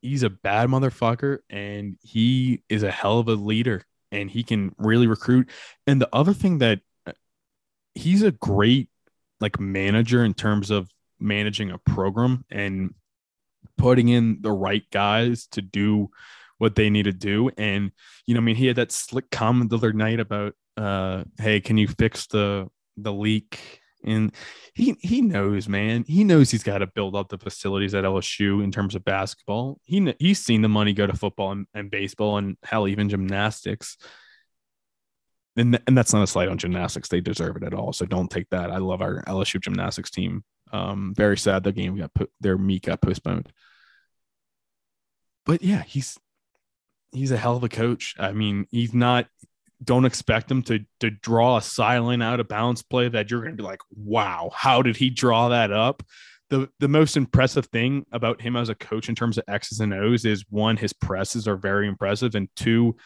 [0.00, 4.74] he's a bad motherfucker and he is a hell of a leader and he can
[4.78, 5.48] really recruit.
[5.86, 7.12] And the other thing that uh,
[7.94, 8.88] he's a great
[9.42, 10.88] like manager in terms of
[11.20, 12.94] managing a program and
[13.76, 16.10] putting in the right guys to do
[16.58, 17.50] what they need to do.
[17.58, 17.90] And
[18.26, 21.60] you know, I mean, he had that slick comment the other night about, uh, "Hey,
[21.60, 24.32] can you fix the the leak?" And
[24.74, 26.04] he he knows, man.
[26.06, 29.80] He knows he's got to build up the facilities at LSU in terms of basketball.
[29.84, 33.96] He he's seen the money go to football and, and baseball and hell, even gymnastics.
[35.56, 37.08] And, and that's not a slight on gymnastics.
[37.08, 37.92] They deserve it at all.
[37.92, 38.70] So don't take that.
[38.70, 40.44] I love our LSU gymnastics team.
[40.72, 43.52] Um, very sad the game got put their meet got postponed.
[45.44, 46.18] But yeah, he's
[47.12, 48.14] he's a hell of a coach.
[48.18, 49.26] I mean, he's not.
[49.84, 53.52] Don't expect him to to draw a silent out of bounds play that you're to
[53.52, 56.02] be like, wow, how did he draw that up?
[56.50, 59.92] The the most impressive thing about him as a coach in terms of X's and
[59.92, 62.96] O's is one, his presses are very impressive, and two,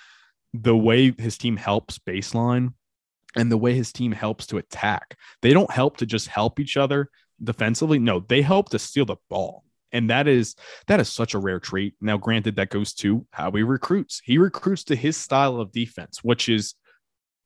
[0.63, 2.75] the way his team helps baseline
[3.37, 5.17] and the way his team helps to attack.
[5.43, 7.11] They don't help to just help each other
[7.43, 7.99] defensively.
[7.99, 9.65] No, they help to steal the ball.
[9.93, 10.57] And that is
[10.89, 11.95] that is such a rare trait.
[12.01, 14.21] Now granted that goes to how he recruits.
[14.25, 16.75] He recruits to his style of defense which is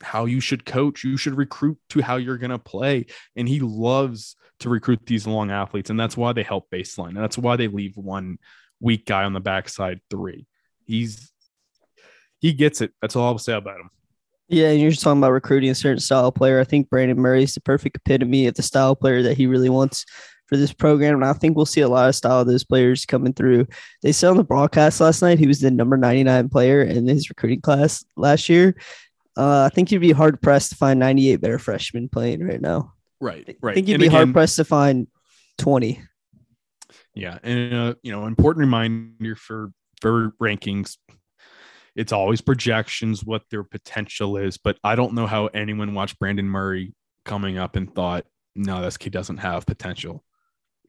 [0.03, 1.05] how you should coach.
[1.05, 3.07] You should recruit to how you're going to play.
[3.37, 7.11] And he loves to recruit these long athletes and that's why they help baseline.
[7.11, 8.39] And that's why they leave one
[8.81, 10.47] weak guy on the backside three.
[10.85, 11.30] He's
[12.41, 13.91] he gets it that's all i'll say about him
[14.53, 16.59] yeah, and you're just talking about recruiting a certain style player.
[16.59, 19.69] I think Brandon Murray is the perfect epitome of the style player that he really
[19.69, 20.05] wants
[20.51, 21.15] for this program.
[21.15, 23.69] And I think we'll see a lot of style of those players coming through.
[24.03, 27.31] They said on the broadcast last night he was the number 99 player in his
[27.31, 28.75] recruiting class last year.
[29.37, 32.93] Uh, I think you'd be hard pressed to find 98 better freshmen playing right now.
[33.21, 33.71] Right, right.
[33.71, 35.07] I think you'd and be again, hard pressed to find
[35.59, 36.03] 20.
[37.15, 40.97] Yeah, and uh, you know, important reminder for for rankings.
[41.97, 46.47] It's always projections, what their potential is, but I don't know how anyone watched Brandon
[46.47, 50.25] Murray coming up and thought, no, this kid doesn't have potential.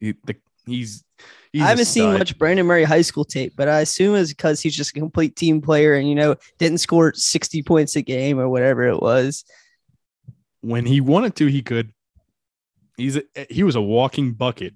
[0.00, 0.36] He, the,
[0.66, 1.04] he's,
[1.52, 4.60] he's I haven't seen much Brandon Murray high school tape, but I assume it's because
[4.60, 8.38] he's just a complete team player and you know didn't score sixty points a game
[8.38, 9.44] or whatever it was.
[10.60, 11.92] When he wanted to, he could.
[12.96, 14.74] He's a, he was a walking bucket.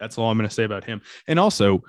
[0.00, 1.02] That's all I'm going to say about him.
[1.28, 1.82] And also,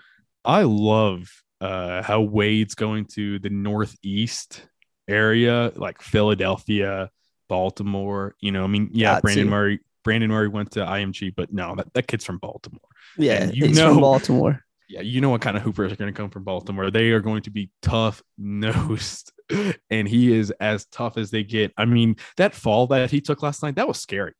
[0.46, 4.68] I love uh, how Wade's going to the Northeast
[5.08, 7.10] area, like Philadelphia,
[7.48, 8.36] Baltimore.
[8.42, 11.94] You know, I mean, yeah, Brandon Murray Brandon Murray went to IMG, but no, that,
[11.94, 12.82] that kid's from Baltimore.
[13.18, 14.60] Yeah, and you know Baltimore.
[14.90, 16.92] Yeah, you know what kind of hoopers are going to come from Baltimore.
[16.92, 19.32] They are going to be tough nosed,
[19.90, 21.72] and he is as tough as they get.
[21.78, 24.34] I mean, that fall that he took last night, that was scary.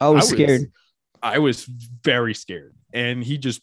[0.00, 0.72] I was, I was scared.
[1.22, 3.62] I was very scared, and he just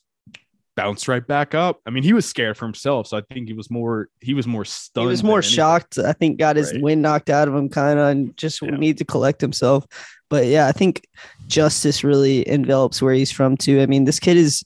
[0.75, 1.79] bounced right back up.
[1.86, 4.47] I mean, he was scared for himself, so I think he was more he was
[4.47, 5.05] more stunned.
[5.05, 5.97] He was more shocked.
[5.97, 6.81] I think got his right.
[6.81, 8.71] wind knocked out of him, kind of, and just yeah.
[8.71, 9.86] need to collect himself.
[10.29, 11.07] But yeah, I think
[11.47, 13.81] justice really envelops where he's from too.
[13.81, 14.63] I mean, this kid is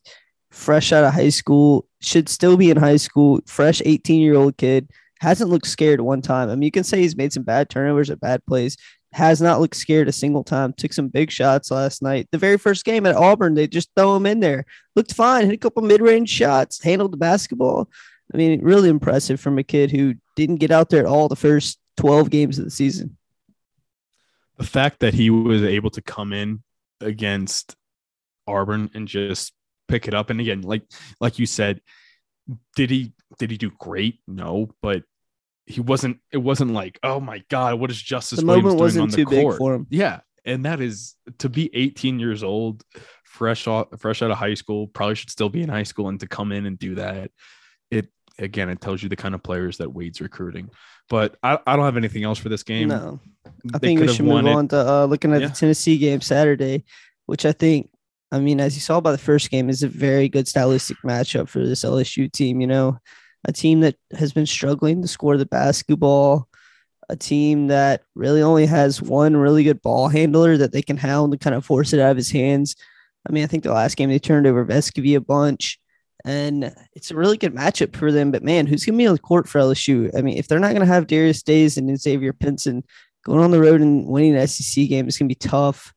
[0.51, 4.57] fresh out of high school, should still be in high school, fresh 18 year old
[4.57, 4.89] kid,
[5.19, 6.49] hasn't looked scared one time.
[6.49, 8.77] I mean, you can say he's made some bad turnovers or bad plays,
[9.15, 10.73] has not looked scared a single time.
[10.73, 12.27] Took some big shots last night.
[12.31, 14.65] The very first game at Auburn, they just throw him in there.
[14.95, 17.89] Looked fine, hit a couple mid range shots, handled the basketball.
[18.33, 21.35] I mean, really impressive from a kid who didn't get out there at all the
[21.35, 23.17] first 12 games of the season
[24.57, 26.63] the fact that he was able to come in
[27.01, 27.75] against
[28.47, 29.53] Auburn and just
[29.87, 30.29] pick it up.
[30.29, 30.83] And again, like
[31.19, 31.81] like you said,
[32.75, 34.19] did he did he do great?
[34.27, 35.03] No, but
[35.65, 36.19] he wasn't.
[36.31, 39.57] It wasn't like, oh my god, what is Justice the Williams doing on the court?
[39.57, 39.87] for him.
[39.89, 42.83] Yeah, and that is to be 18 years old,
[43.23, 46.19] fresh off, fresh out of high school, probably should still be in high school, and
[46.19, 47.31] to come in and do that,
[47.89, 48.07] it
[48.39, 50.69] again, it tells you the kind of players that Wade's recruiting.
[51.09, 52.89] But I, I don't have anything else for this game.
[52.89, 53.19] No,
[53.73, 55.47] I they think we should move on to uh, looking at yeah.
[55.47, 56.83] the Tennessee game Saturday,
[57.25, 57.89] which I think,
[58.31, 61.47] I mean, as you saw by the first game, is a very good stylistic matchup
[61.47, 62.59] for this LSU team.
[62.59, 62.99] You know,
[63.45, 66.49] a team that has been struggling to score the basketball,
[67.09, 71.31] a team that really only has one really good ball handler that they can hound
[71.31, 72.75] to kind of force it out of his hands.
[73.27, 75.79] I mean, I think the last game they turned over Vescovi a bunch
[76.25, 78.31] and it's a really good matchup for them.
[78.31, 80.09] But man, who's gonna be on the court for LSU?
[80.17, 82.83] I mean, if they're not gonna have Darius Days and Xavier Pinson
[83.23, 85.93] going on the road and winning an SEC game, it's gonna be tough,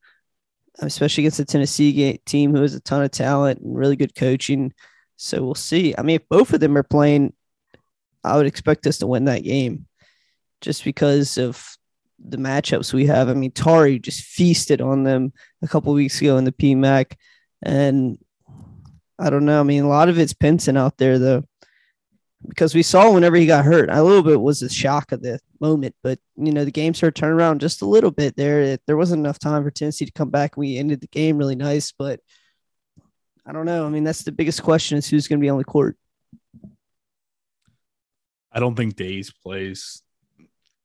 [0.81, 4.75] especially against the Tennessee team who has a ton of talent and really good coaching.
[5.17, 5.95] So we'll see.
[5.97, 7.33] I mean, if both of them are playing,
[8.25, 9.87] I would expect us to win that game,
[10.61, 11.77] just because of
[12.19, 13.29] the matchups we have.
[13.29, 17.15] I mean, Tari just feasted on them a couple weeks ago in the PMAC,
[17.63, 18.19] and
[19.19, 19.61] I don't know.
[19.61, 21.45] I mean, a lot of it's Pinson out there, though.
[22.47, 25.41] because we saw whenever he got hurt, a little bit was a shock of the
[25.61, 28.79] moment, but you know the game started turning around just a little bit there.
[28.87, 30.57] There wasn't enough time for Tennessee to come back.
[30.57, 32.21] We ended the game really nice, but
[33.47, 33.87] I don't know.
[33.87, 35.97] I mean, that's the biggest question: is who's going to be on the court.
[38.53, 40.03] I don't think Days plays.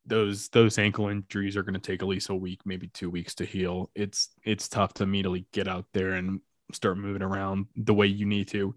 [0.05, 3.35] Those those ankle injuries are going to take at least a week, maybe two weeks
[3.35, 3.89] to heal.
[3.95, 6.41] It's it's tough to immediately get out there and
[6.73, 8.75] start moving around the way you need to,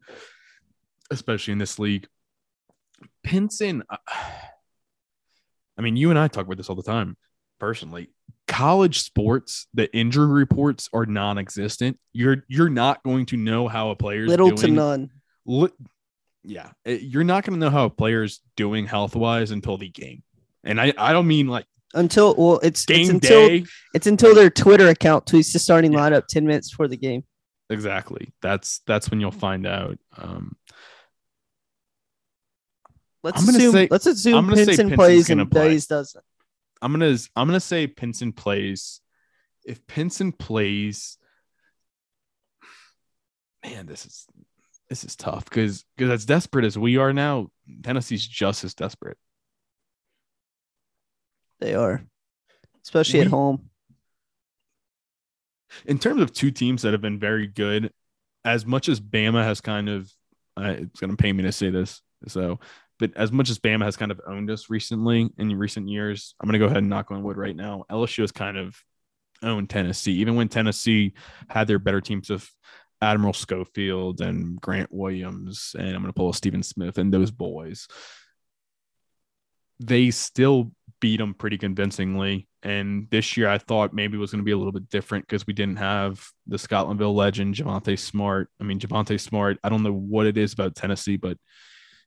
[1.10, 2.06] especially in this league.
[3.24, 7.16] Pinson, I mean, you and I talk about this all the time.
[7.58, 8.10] Personally,
[8.46, 11.98] college sports, the injury reports are non-existent.
[12.12, 14.58] You're you're not going to know how a player Little doing.
[14.58, 15.10] to none.
[16.46, 19.88] Yeah, it- you're not going to know how a player's doing health wise until the
[19.88, 20.22] game.
[20.64, 23.64] And I I don't mean like Until well, it's, it's game until day.
[23.94, 25.98] it's until their Twitter account tweets the starting Yeah.
[26.00, 27.24] lineup ten minutes before the game.
[27.70, 28.32] Exactly.
[28.42, 29.98] That's that's when you'll find out.
[30.16, 30.56] Um,
[33.22, 35.68] Let's I'm assume say- let's assume I'm gonna Pinson plays and play.
[35.70, 36.24] Days doesn't.
[36.82, 39.00] I'm gonna I'm gonna say Pinson plays.
[39.64, 41.18] If Pinson plays,
[43.64, 44.26] man, this is
[44.88, 47.48] this is tough because because as desperate as we are now,
[47.82, 49.18] Tennessee's just as desperate.
[51.60, 52.04] They are,
[52.84, 53.70] especially at home.
[55.84, 57.92] In terms of two teams that have been very good,
[58.44, 60.10] as much as Bama has kind of,
[60.56, 62.60] uh, it's gonna pain me to say this, so,
[62.98, 66.46] but as much as Bama has kind of owned us recently in recent years, I'm
[66.46, 67.84] gonna go ahead and knock on wood right now.
[67.90, 68.76] LSU has kind of
[69.42, 71.14] owned Tennessee, even when Tennessee
[71.48, 72.48] had their better teams of
[73.02, 77.30] Admiral Schofield and Grant Williams, and I'm going to pull a Stephen Smith and those
[77.30, 77.86] boys.
[79.80, 82.48] They still beat them pretty convincingly.
[82.62, 85.26] And this year, I thought maybe it was going to be a little bit different
[85.26, 88.48] because we didn't have the Scotlandville legend, Javonte Smart.
[88.60, 91.36] I mean, Javonte Smart, I don't know what it is about Tennessee, but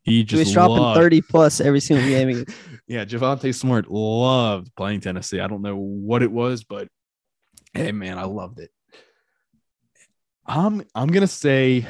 [0.03, 2.45] he He just was dropping loved- thirty plus every single game.
[2.87, 5.39] yeah, Javonte Smart loved playing Tennessee.
[5.39, 6.87] I don't know what it was, but
[7.73, 8.71] hey, man, I loved it.
[10.49, 11.85] I'm I'm gonna say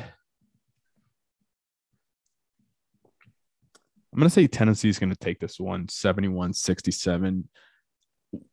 [4.12, 7.46] I'm gonna say Tennessee's gonna take this one 71-67.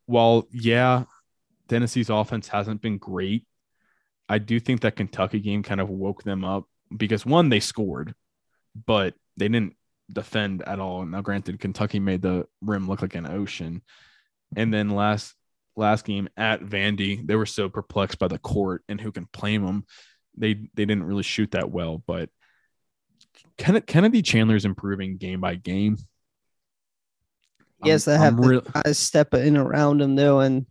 [0.06, 1.04] While yeah,
[1.68, 3.44] Tennessee's offense hasn't been great,
[4.28, 6.66] I do think that Kentucky game kind of woke them up
[6.96, 8.14] because one, they scored,
[8.86, 9.74] but they didn't
[10.12, 11.04] defend at all.
[11.04, 13.82] Now, granted, Kentucky made the rim look like an ocean,
[14.54, 15.34] and then last
[15.76, 19.64] last game at Vandy, they were so perplexed by the court and who can blame
[19.64, 19.84] them.
[20.36, 22.28] They they didn't really shoot that well, but
[23.58, 25.96] Ken- Kennedy Chandler's improving game by game.
[27.84, 30.66] Yes, I'm- have I'm real- guys step in around him though, and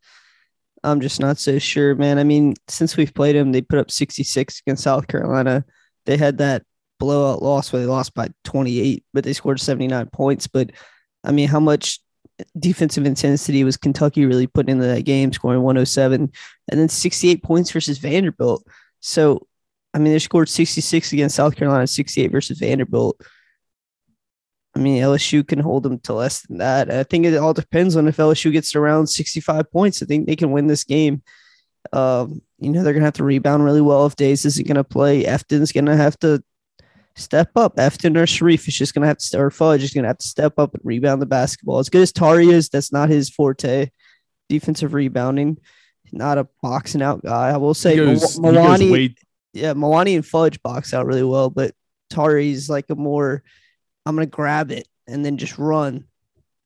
[0.83, 2.19] I'm just not so sure, man.
[2.19, 5.65] I mean, since we've played him, they put up 66 against South Carolina.
[6.05, 6.63] They had that
[6.99, 10.47] blowout loss where they lost by 28, but they scored 79 points.
[10.47, 10.71] But
[11.23, 11.99] I mean, how much
[12.58, 16.32] defensive intensity was Kentucky really putting into that game, scoring 107
[16.69, 18.65] and then 68 points versus Vanderbilt?
[19.00, 19.48] So,
[19.93, 23.21] I mean, they scored 66 against South Carolina, 68 versus Vanderbilt.
[24.76, 26.91] I mean, LSU can hold them to less than that.
[26.91, 30.04] I think it all depends on if LSU gets around 65 points.
[30.04, 31.24] I think they can win this game.
[31.93, 34.76] Um, you know, they're going to have to rebound really well if Days isn't going
[34.76, 35.24] to play.
[35.24, 36.43] Efton's going to have to
[37.15, 37.78] step up.
[37.78, 40.28] Efton Shareef is just going to have to, or Fudge is going to have to
[40.28, 41.80] step up and rebound the basketball.
[41.80, 43.89] As good as Tari is, that's not his forte.
[44.49, 45.58] Defensive rebounding,
[46.12, 47.49] not a boxing out guy.
[47.49, 49.15] I will say, goes, Mwani- way
[49.54, 51.73] yeah, Mwani and Fudge box out really well, but
[52.10, 53.41] Tari's like a more
[54.06, 56.06] I'm gonna grab it and then just run.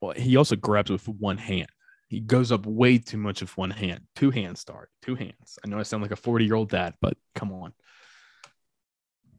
[0.02, 1.70] well, he also grabs with one hand.
[2.10, 4.02] He goes up way too much with one hand.
[4.16, 4.90] Two hands start.
[5.04, 5.60] Two hands.
[5.64, 7.74] I know I sound like a 40 year old dad, but come on.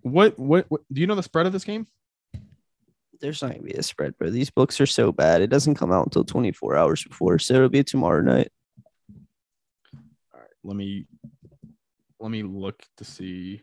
[0.03, 1.87] What, what what do you know the spread of this game?
[3.21, 4.31] There's not gonna be a spread, bro.
[4.31, 5.43] These books are so bad.
[5.43, 8.51] It doesn't come out until 24 hours before, so it'll be tomorrow night.
[10.33, 11.07] All right, let me
[12.19, 13.63] let me look to see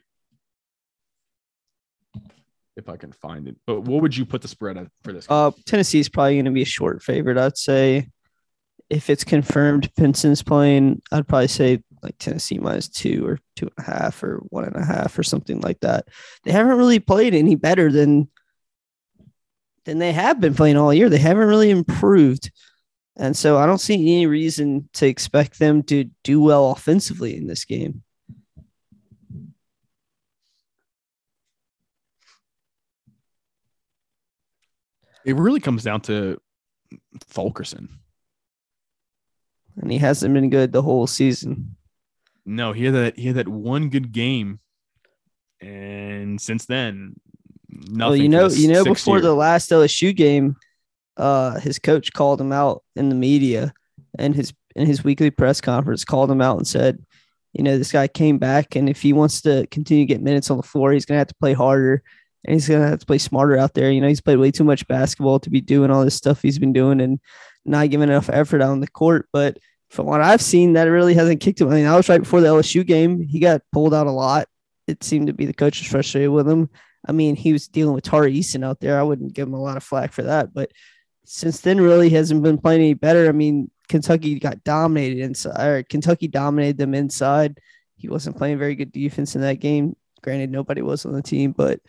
[2.75, 3.57] if I can find it.
[3.65, 5.25] But what would you put the spread at for this?
[5.25, 5.35] Game?
[5.35, 7.39] Uh, Tennessee's probably gonna be a short favorite.
[7.39, 8.09] I'd say
[8.89, 13.87] if it's confirmed Pinson's playing, I'd probably say like Tennessee minus two or two and
[13.87, 16.07] a half or one and a half or something like that.
[16.43, 18.29] They haven't really played any better than
[19.85, 21.09] than they have been playing all year.
[21.09, 22.51] They haven't really improved.
[23.15, 27.47] And so I don't see any reason to expect them to do well offensively in
[27.47, 28.03] this game.
[35.27, 36.39] it really comes down to
[37.27, 37.89] Fulkerson.
[39.75, 41.75] And he hasn't been good the whole season.
[42.47, 44.59] No, he had that he had that one good game,
[45.59, 47.19] and since then
[47.69, 47.99] nothing.
[47.99, 49.23] well, you know, you know, before year.
[49.23, 50.55] the last LSU game,
[51.17, 53.73] uh, his coach called him out in the media,
[54.17, 57.03] and his in his weekly press conference called him out and said,
[57.51, 60.49] you know, this guy came back, and if he wants to continue to get minutes
[60.49, 62.01] on the floor, he's gonna have to play harder,
[62.45, 63.91] and he's gonna have to play smarter out there.
[63.91, 66.59] You know, he's played way too much basketball to be doing all this stuff he's
[66.59, 67.19] been doing, and
[67.65, 69.27] not giving enough effort on the court.
[69.33, 69.57] But
[69.89, 71.69] from what I've seen, that really hasn't kicked him.
[71.69, 73.21] I mean, that was right before the LSU game.
[73.21, 74.47] He got pulled out a lot.
[74.87, 76.69] It seemed to be the coach was frustrated with him.
[77.07, 78.99] I mean, he was dealing with Tari Eason out there.
[78.99, 80.53] I wouldn't give him a lot of flack for that.
[80.53, 80.71] But
[81.25, 83.27] since then, really hasn't been playing any better.
[83.27, 87.59] I mean, Kentucky got dominated inside, or Kentucky dominated them inside.
[87.95, 89.95] He wasn't playing very good defense in that game.
[90.21, 91.79] Granted, nobody was on the team, but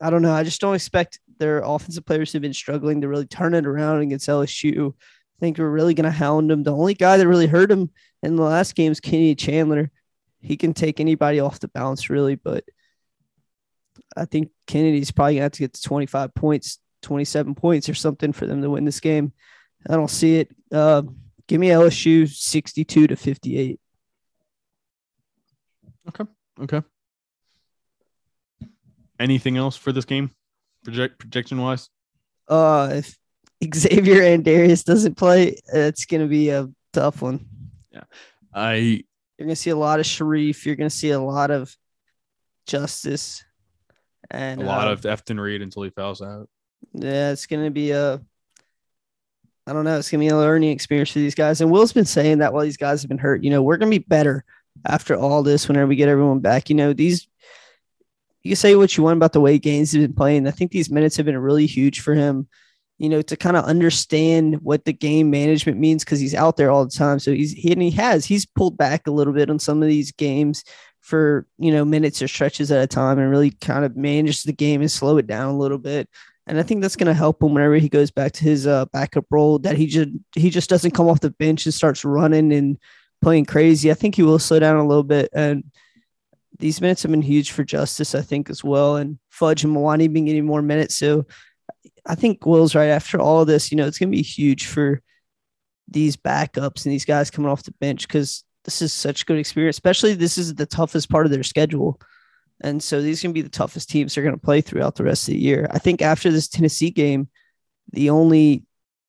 [0.00, 0.32] I don't know.
[0.32, 4.00] I just don't expect their offensive players who've been struggling to really turn it around
[4.00, 4.94] against LSU.
[5.40, 6.62] Think we're really going to hound him.
[6.62, 7.90] The only guy that really hurt him
[8.22, 9.90] in the last game is Kenny Chandler.
[10.40, 12.64] He can take anybody off the bounce, really, but
[14.16, 17.94] I think Kennedy's probably going to have to get to 25 points, 27 points or
[17.94, 19.32] something for them to win this game.
[19.88, 20.50] I don't see it.
[20.70, 21.02] Uh,
[21.46, 23.80] give me LSU 62 to 58.
[26.08, 26.24] okay.
[26.60, 26.82] Okay.
[29.18, 30.30] Anything else for this game,
[30.84, 31.88] project projection wise?
[32.48, 33.16] Uh, if
[33.62, 37.46] Xavier and Darius doesn't play, it's going to be a tough one.
[37.92, 38.04] Yeah.
[38.54, 40.64] I You're going to see a lot of Shareef.
[40.64, 41.76] You're going to see a lot of
[42.66, 43.44] Justice.
[44.30, 46.48] And a lot uh, of Efton Reid until he fouls out.
[46.92, 48.20] Yeah, it's gonna be a.
[49.66, 49.98] I don't know.
[49.98, 51.60] It's gonna be a learning experience for these guys.
[51.60, 53.90] And Will's been saying that while these guys have been hurt, you know, we're gonna
[53.90, 54.44] be better
[54.86, 55.68] after all this.
[55.68, 57.26] Whenever we get everyone back, you know, these.
[58.42, 60.46] You can say what you want about the way Gaines has been playing.
[60.46, 62.48] I think these minutes have been really huge for him.
[63.00, 66.70] You know, to kind of understand what the game management means because he's out there
[66.70, 67.18] all the time.
[67.18, 69.88] So he's he and he has he's pulled back a little bit on some of
[69.88, 70.62] these games
[71.00, 74.52] for you know minutes or stretches at a time and really kind of manage the
[74.52, 76.08] game and slow it down a little bit.
[76.46, 78.84] And I think that's going to help him whenever he goes back to his uh,
[78.86, 79.58] backup role.
[79.58, 82.78] That he just he just doesn't come off the bench and starts running and
[83.22, 83.90] playing crazy.
[83.90, 85.30] I think he will slow down a little bit.
[85.32, 85.64] And
[86.58, 88.96] these minutes have been huge for Justice, I think, as well.
[88.96, 90.96] And Fudge and Mwani been getting more minutes.
[90.96, 91.26] So
[92.10, 92.88] I think Will's right.
[92.88, 95.00] After all of this, you know, it's going to be huge for
[95.86, 99.76] these backups and these guys coming off the bench because this is such good experience.
[99.76, 102.00] Especially this is the toughest part of their schedule.
[102.62, 104.96] And so these are going to be the toughest teams they're going to play throughout
[104.96, 105.68] the rest of the year.
[105.70, 107.28] I think after this Tennessee game,
[107.92, 108.64] the only,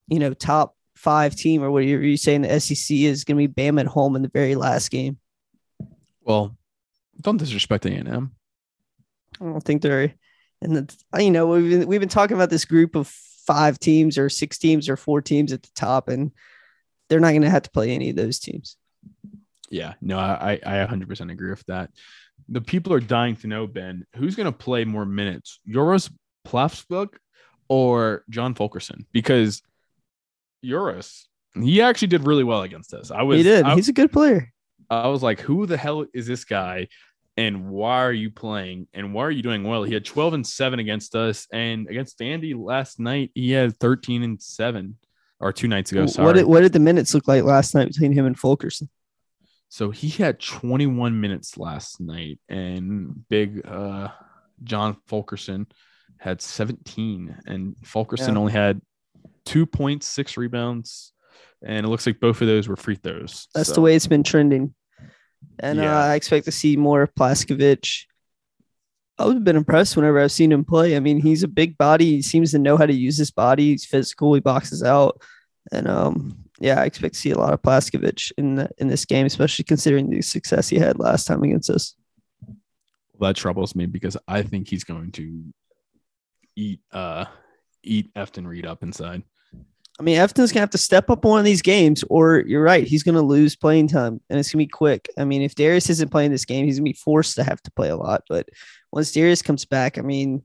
[0.07, 3.47] you know, top five team or whatever you say in the SEC is going to
[3.47, 5.17] be Bam at home in the very last game.
[6.21, 6.55] Well,
[7.19, 8.31] don't disrespect A&M.
[9.39, 10.13] I don't think they're,
[10.61, 14.29] and you know, we've been, we've been talking about this group of five teams or
[14.29, 16.31] six teams or four teams at the top, and
[17.09, 18.77] they're not going to have to play any of those teams.
[19.69, 21.89] Yeah, no, I I 100% agree with that.
[22.49, 26.11] The people are dying to know, Ben, who's going to play more minutes, Uros
[26.45, 27.09] Plavsic
[27.69, 29.05] or John Fulkerson?
[29.13, 29.61] Because
[30.63, 33.11] Joris, he actually did really well against us.
[33.11, 33.65] I was, he did.
[33.65, 34.51] I, He's a good player.
[34.89, 36.87] I was like, who the hell is this guy?
[37.41, 38.87] And why are you playing?
[38.93, 39.83] And why are you doing well?
[39.83, 41.47] He had 12 and 7 against us.
[41.51, 44.95] And against Andy last night, he had 13 and 7
[45.39, 46.05] or two nights ago.
[46.05, 46.25] Sorry.
[46.25, 48.89] What did, what did the minutes look like last night between him and Fulkerson?
[49.69, 54.09] So he had 21 minutes last night, and big uh,
[54.63, 55.65] John Fulkerson
[56.19, 58.39] had 17, and Fulkerson Yeah.
[58.39, 58.81] only had
[59.45, 61.13] two points, six rebounds,
[61.65, 63.47] and it looks like both of those were free throws.
[63.55, 64.75] That's So, the way it's been trending.
[65.59, 65.97] And Yeah.
[65.97, 68.05] uh, I expect to see more of Plaskovich.
[69.17, 70.95] I've been impressed whenever I've seen him play.
[70.95, 72.05] I mean, he's a big body.
[72.15, 73.69] He seems to know how to use his body.
[73.71, 74.33] He's physical.
[74.33, 75.21] He boxes out.
[75.71, 79.05] And um, yeah, I expect to see a lot of Plaskovich in the, in this
[79.05, 81.93] game, especially considering the success he had last time against us.
[83.13, 85.43] Well, that troubles me because I think he's going to
[86.55, 87.25] eat uh
[87.83, 89.23] eat Efton Reid up inside.
[90.01, 92.87] I mean, Efton's gonna have to step up one of these games, or you're right,
[92.87, 95.07] he's gonna lose playing time, and it's gonna be quick.
[95.15, 97.71] I mean, if Darius isn't playing this game, he's gonna be forced to have to
[97.73, 98.23] play a lot.
[98.27, 98.49] But
[98.91, 100.43] once Darius comes back, I mean,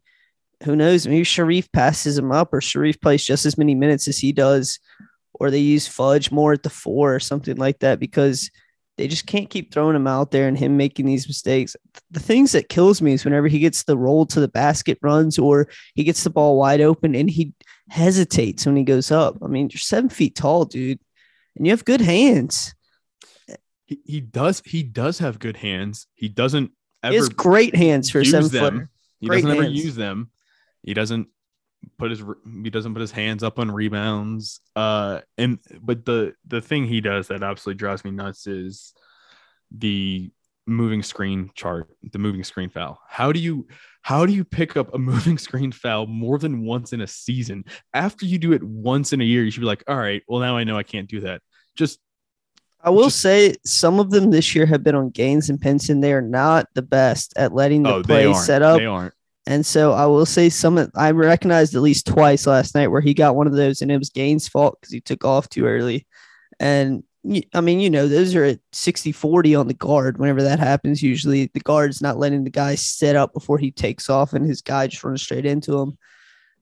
[0.63, 1.07] who knows?
[1.07, 4.79] Maybe Shareef passes him up, or Shareef plays just as many minutes as he does,
[5.33, 8.51] or they use Fudge more at the four or something like that because
[8.99, 11.75] they just can't keep throwing him out there and him making these mistakes.
[12.11, 15.39] The things that kills me is whenever he gets the roll to the basket runs
[15.39, 17.55] or he gets the ball wide open and he
[17.89, 19.39] hesitates when he goes up.
[19.43, 21.01] I mean, you're seven feet tall, dude,
[21.57, 22.75] and you have good hands.
[23.85, 26.07] He, he does he does have good hands.
[26.15, 26.73] He doesn't
[27.03, 28.75] ever He has great hands for seven them.
[28.75, 28.91] footer.
[29.21, 30.31] He Great doesn't ever use them.
[30.83, 31.29] He doesn't
[31.99, 32.23] put his
[32.63, 34.61] he doesn't put his hands up on rebounds.
[34.75, 38.93] Uh, and but the the thing he does that absolutely drives me nuts is
[39.71, 40.31] the
[40.67, 43.01] moving screen chart, the moving screen foul.
[43.09, 43.67] How do you
[44.03, 47.65] how do you pick up a moving screen foul more than once in a season?
[47.95, 50.41] After you do it once in a year, you should be like, all right, well
[50.41, 51.43] now I know I can't do that.
[51.77, 52.01] Just
[52.83, 56.01] I will Just- say some of them this year have been on Gaines and Pinson.
[56.01, 58.79] They are not the best at letting the oh, play set up.
[58.79, 59.15] They aren't.
[59.49, 63.01] And so I will say some of- I recognized at least twice last night where
[63.01, 65.67] he got one of those and it was Gaines' fault because he took off too
[65.67, 66.07] early.
[66.59, 67.05] And
[67.55, 70.19] I mean, you know, those are at 60 40 on the guard.
[70.19, 74.09] Whenever that happens, usually the guard's not letting the guy set up before he takes
[74.09, 75.99] off and his guy just runs straight into him.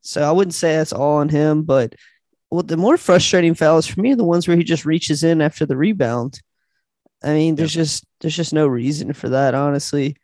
[0.01, 1.95] So I wouldn't say that's all on him, but
[2.51, 5.41] well, the more frustrating fouls for me are the ones where he just reaches in
[5.41, 6.41] after the rebound.
[7.23, 10.17] I mean, there's just there's just no reason for that, honestly.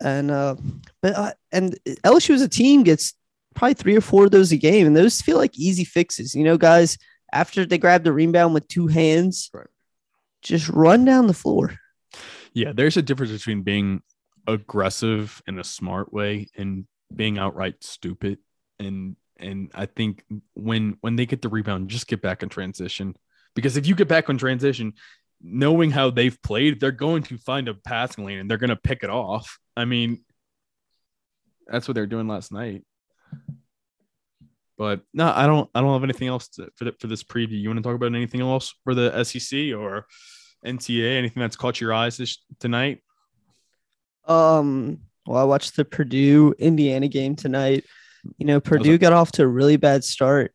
[0.00, 0.56] And uh,
[1.02, 3.14] but uh, and LSU as a team gets
[3.54, 6.34] probably three or four of those a game, and those feel like easy fixes.
[6.34, 6.96] You know, guys,
[7.32, 9.66] after they grab the rebound with two hands, Right.
[10.42, 11.78] just run down the floor.
[12.54, 14.02] Yeah, there's a difference between being
[14.46, 18.38] aggressive in a smart way and being outright stupid.
[18.78, 20.24] And and I think
[20.54, 23.14] when when they get the rebound, just get back in transition.
[23.54, 24.94] Because if you get back on transition,
[25.40, 28.76] knowing how they've played, they're going to find a passing lane and they're going to
[28.76, 29.58] pick it off.
[29.76, 30.24] I mean,
[31.66, 32.82] that's what they're doing last night.
[34.78, 35.68] But no, I don't.
[35.74, 37.60] I don't have anything else to, for the, for this preview.
[37.60, 40.06] You want to talk about anything else for the SEC or
[40.64, 41.18] NTA?
[41.18, 43.02] Anything that's caught your eyes this tonight?
[44.28, 47.84] Um, well, I watched the Purdue Indiana game tonight.
[48.36, 50.54] You know, Purdue got off to a really bad start.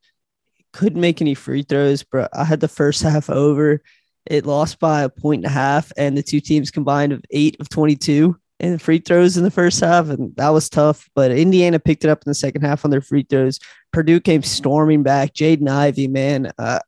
[0.72, 3.82] Couldn't make any free throws, but I had the first half over.
[4.26, 7.58] It lost by a point and a half, and the two teams combined of eight
[7.60, 11.09] of 22 in free throws in the first half, and that was tough.
[11.16, 13.59] But Indiana picked it up in the second half on their free throws.
[13.91, 15.34] Purdue came storming back.
[15.34, 16.80] Jaden Ivey, man, uh,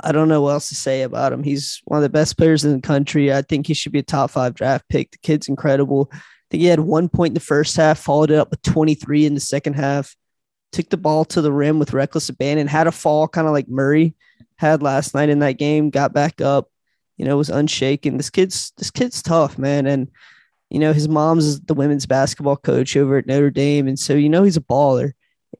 [0.00, 1.42] I don't know what else to say about him.
[1.42, 3.32] He's one of the best players in the country.
[3.32, 5.12] I think he should be a top five draft pick.
[5.12, 6.10] The kid's incredible.
[6.12, 6.18] I
[6.50, 9.34] think he had one point in the first half, followed it up with 23 in
[9.34, 10.14] the second half,
[10.72, 13.68] took the ball to the rim with reckless abandon, had a fall kind of like
[13.68, 14.14] Murray
[14.56, 16.68] had last night in that game, got back up,
[17.16, 18.16] you know, was unshaken.
[18.16, 19.86] This kid's this kid's tough, man.
[19.86, 20.08] And
[20.70, 23.88] you know, his mom's the women's basketball coach over at Notre Dame.
[23.88, 25.12] And so you know he's a baller.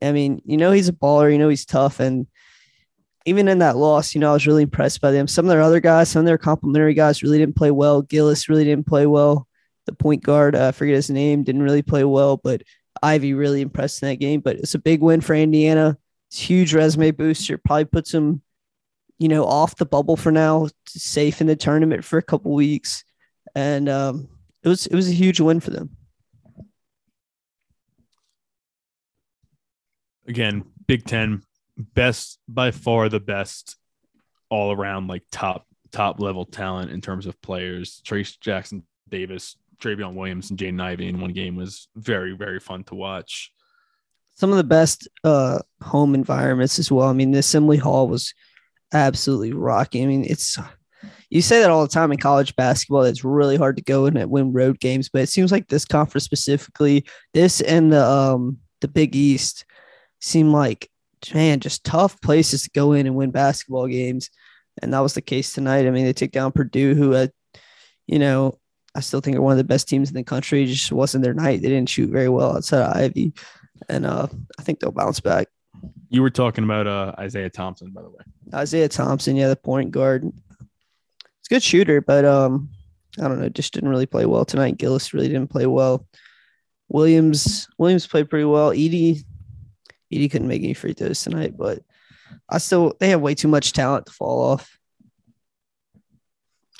[0.02, 2.00] I mean, you know he's a baller, you know he's tough.
[2.00, 2.26] And
[3.24, 5.26] even in that loss, you know, I was really impressed by them.
[5.26, 8.02] Some of their other guys, some of their complimentary guys really didn't play well.
[8.02, 9.46] Gillis really didn't play well.
[9.86, 12.62] The point guard, uh, I forget his name, didn't really play well, but
[13.02, 14.40] Ivey really impressed in that game.
[14.40, 15.96] But it's a big win for Indiana.
[16.30, 17.58] It's huge resume booster.
[17.58, 18.42] Probably puts them,
[19.18, 23.04] you know, off the bubble for now, safe in the tournament for a couple weeks.
[23.54, 24.28] And um,
[24.66, 25.96] it was it was a huge win for them.
[30.26, 31.44] Again, Big Ten,
[31.78, 33.76] best by far the best
[34.50, 38.02] all around like top top level talent in terms of players.
[38.04, 42.82] Trayce Jackson Davis, Trevion Williams, and Jaden Ivey in one game was very very fun
[42.84, 43.52] to watch.
[44.34, 47.08] Some of the best uh, home environments as well.
[47.08, 48.34] I mean, the Assembly Hall was
[48.92, 50.02] absolutely rocking.
[50.02, 50.58] I mean, it's
[51.30, 53.02] you say that all the time in college basketball.
[53.02, 55.84] It's really hard to go in and win road games, but it seems like this
[55.84, 57.04] conference specifically,
[57.34, 59.64] this and the um the Big East,
[60.20, 60.90] seem like
[61.34, 64.30] man just tough places to go in and win basketball games,
[64.82, 65.86] and that was the case tonight.
[65.86, 67.32] I mean, they took down Purdue, who had,
[68.06, 68.58] you know,
[68.94, 70.62] I still think are one of the best teams in the country.
[70.62, 71.60] It just wasn't their night.
[71.62, 73.32] They didn't shoot very well outside of Ivey,
[73.88, 75.48] and uh, I think they'll bounce back.
[76.08, 78.22] You were talking about uh, Isaiah Thompson, by the way.
[78.54, 80.32] Isaiah Thompson, yeah, the point guard.
[81.46, 82.70] It's a good shooter, but um,
[83.20, 84.78] I don't know, just didn't really play well tonight.
[84.78, 86.04] Gillis really didn't play well.
[86.88, 88.72] Williams, Williams played pretty well.
[88.72, 89.22] Edey,
[90.12, 91.84] Edey couldn't make any free throws tonight, but
[92.48, 94.76] I still they have way too much talent to fall off.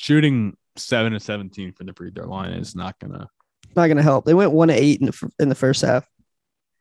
[0.00, 3.28] Shooting seven to seventeen from the free throw line is not gonna.
[3.76, 4.24] Not gonna help.
[4.24, 6.08] They went one to eight in the in the first half.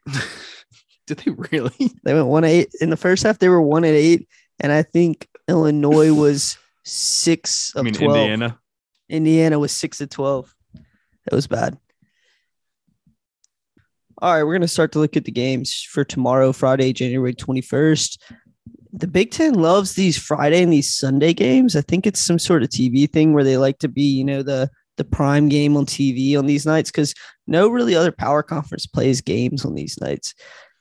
[1.06, 1.92] Did they really?
[2.04, 3.38] They went one to eight in the first half.
[3.38, 4.28] They were one at eight,
[4.60, 8.16] and I think Illinois was six of I mean, twelve.
[8.16, 8.60] Indiana.
[9.10, 10.54] Indiana was six of twelve.
[10.74, 11.78] That was bad.
[14.22, 17.62] All right, we're gonna start to look at the games for tomorrow, Friday, January twenty
[17.62, 18.22] first.
[18.94, 21.76] The Big Ten loves these Friday and these Sunday games.
[21.76, 24.42] I think it's some sort of TV thing where they like to be, you know,
[24.42, 27.14] the the prime game on TV on these nights because
[27.48, 30.34] no really other power conference plays games on these nights.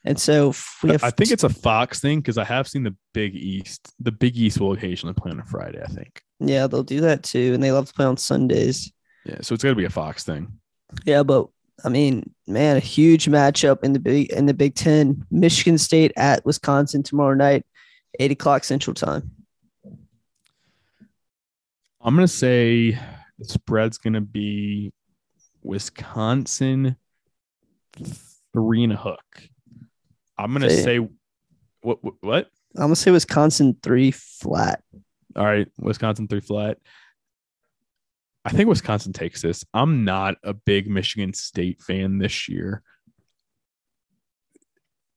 [0.04, 0.52] And so
[0.82, 3.94] we have I think it's a Fox thing because I have seen the Big East.
[4.00, 5.82] The Big East will occasionally play on a Friday.
[5.82, 6.20] I think.
[6.40, 8.92] yeah, they'll do that too, and they love to play on Sundays.
[9.24, 10.58] Yeah, so it's got to be a Fox thing.
[11.06, 11.48] Yeah, but
[11.82, 15.24] I mean, man, a huge matchup in the big in the Big Ten.
[15.30, 17.64] Michigan State at Wisconsin tomorrow night,
[18.20, 19.30] eight o'clock Central Time.
[22.02, 22.98] I'm gonna say
[23.38, 24.92] The spread's going to be
[25.62, 26.96] Wisconsin
[28.52, 29.48] three and a hook.
[30.38, 31.08] I'm going to Say say
[31.84, 32.14] what, what?
[32.20, 32.50] What?
[32.76, 34.82] I'm gonna say Wisconsin three flat.
[35.36, 36.78] All right, Wisconsin three flat.
[38.44, 39.64] I think Wisconsin takes this.
[39.72, 42.82] I'm not a big Michigan State fan this year.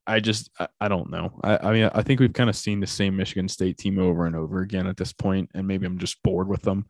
[0.06, 1.40] I just I, I don't know.
[1.44, 4.26] I, I mean I think we've kind of seen the same Michigan State team over
[4.26, 6.86] and over again at this point, and maybe I'm just bored with them.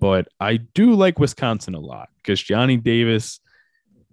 [0.00, 3.40] But I do like Wisconsin a lot because Johnny Davis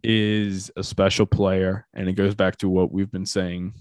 [0.04, 3.74] is a special player, and it goes back to what we've been saying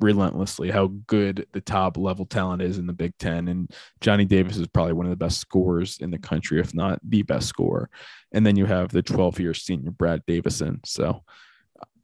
[0.00, 3.48] relentlessly how good the top level talent is in the Big Ten.
[3.48, 7.00] And Johnny Davis is probably one of the best scorers in the country, if not
[7.02, 7.90] the best scorer.
[8.32, 10.80] And then you have the 12 year senior Brad Davison.
[10.84, 11.24] So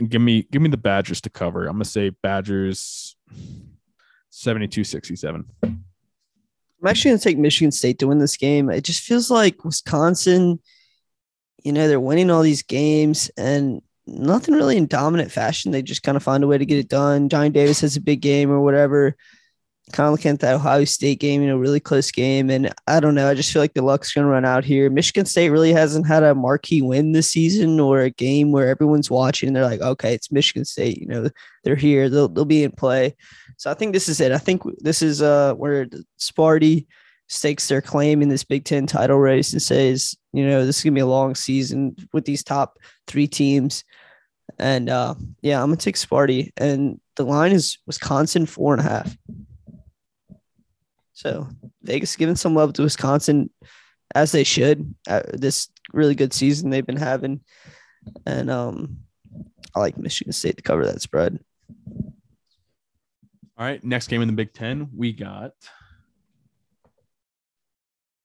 [0.08, 1.66] give me give me the Badgers to cover.
[1.66, 3.16] I'm gonna say Badgers
[4.30, 5.44] 72 67.
[5.62, 5.84] I'm
[6.86, 8.70] actually gonna take Michigan State to win this game.
[8.70, 10.58] It just feels like Wisconsin,
[11.64, 15.72] you know, they're winning all these games and nothing really in dominant fashion.
[15.72, 17.28] They just kind of find a way to get it done.
[17.28, 19.16] Johnny Davis has a big game or whatever.
[19.92, 22.48] Kind of looking at that Ohio State game, you know, really close game.
[22.48, 23.28] And I don't know.
[23.28, 24.88] I just feel like the luck's going to run out here.
[24.88, 29.10] Michigan State really hasn't had a marquee win this season or a game where everyone's
[29.10, 30.98] watching they're like, okay, it's Michigan State.
[30.98, 31.28] You know,
[31.64, 32.08] they're here.
[32.08, 33.14] They'll, they'll be in play.
[33.56, 34.32] So I think this is it.
[34.32, 35.86] I think this is uh where
[36.18, 36.86] Sparty
[37.28, 40.84] stakes their claim in this Big Ten title race and says, you know, this is
[40.84, 43.84] gonna be a long season with these top three teams.
[44.58, 46.50] And uh yeah, I'm gonna take Sparty.
[46.56, 49.16] And the line is Wisconsin four and a half.
[51.12, 51.48] So
[51.82, 53.50] Vegas giving some love to Wisconsin
[54.14, 54.94] as they should.
[55.08, 57.40] Uh, this really good season they've been having.
[58.26, 58.98] And um
[59.74, 61.40] I like Michigan State to cover that spread.
[63.56, 65.52] All right, next game in the Big Ten, we got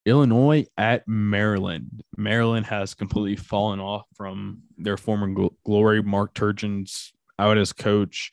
[0.05, 2.03] Illinois at Maryland.
[2.17, 6.01] Maryland has completely fallen off from their former gl- glory.
[6.01, 8.31] Mark Turgeon's out as coach.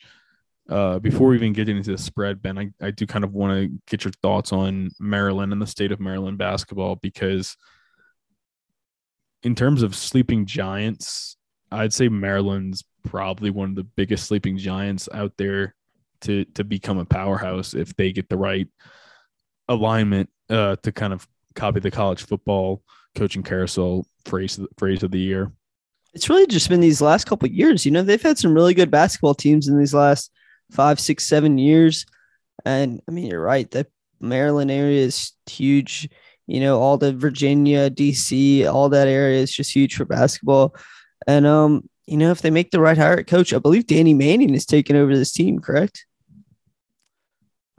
[0.69, 3.53] Uh, before we even get into the spread, Ben, I, I do kind of want
[3.53, 7.55] to get your thoughts on Maryland and the state of Maryland basketball because,
[9.43, 11.37] in terms of sleeping giants,
[11.71, 15.73] I'd say Maryland's probably one of the biggest sleeping giants out there
[16.21, 18.67] to to become a powerhouse if they get the right
[19.69, 21.27] alignment uh, to kind of
[21.57, 22.81] copy the college football
[23.15, 25.51] coaching carousel phrase phrase of the year.
[26.13, 27.85] It's really just been these last couple years.
[27.85, 30.31] You know, they've had some really good basketball teams in these last
[30.71, 32.05] five, six, seven years.
[32.65, 33.69] And I mean, you're right.
[33.69, 33.85] The
[34.19, 36.09] Maryland area is huge.
[36.47, 40.75] You know, all the Virginia, DC, all that area is just huge for basketball.
[41.27, 44.13] And um, you know, if they make the right hire at coach, I believe Danny
[44.13, 46.06] Manning is taking over this team, correct?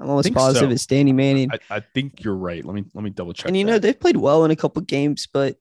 [0.00, 0.72] I'm almost positive so.
[0.72, 1.50] it's Danny Manning.
[1.52, 2.64] I, I think you're right.
[2.64, 3.48] Let me let me double check.
[3.48, 5.56] and you know, they've played well in a couple games, but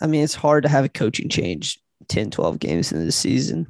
[0.00, 3.66] I mean, it's hard to have a coaching change 10, 12 games into the season.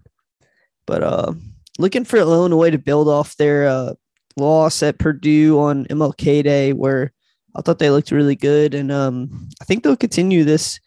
[0.87, 1.33] But uh
[1.79, 3.95] looking for Illinois to build off their uh
[4.37, 7.13] loss at Purdue on MLK Day, where
[7.55, 8.75] I thought they looked really good.
[8.75, 10.81] And um I think they'll continue this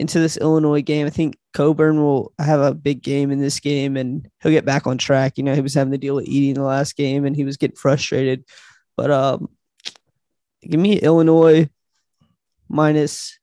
[0.00, 1.06] into this Illinois game.
[1.06, 4.86] I think Cockburn will have a big game in this game and he'll get back
[4.86, 5.38] on track.
[5.38, 7.56] You know, he was having to deal with eating the last game and he was
[7.56, 8.44] getting frustrated.
[8.96, 9.48] But um
[10.62, 11.68] give me Illinois
[12.68, 13.38] minus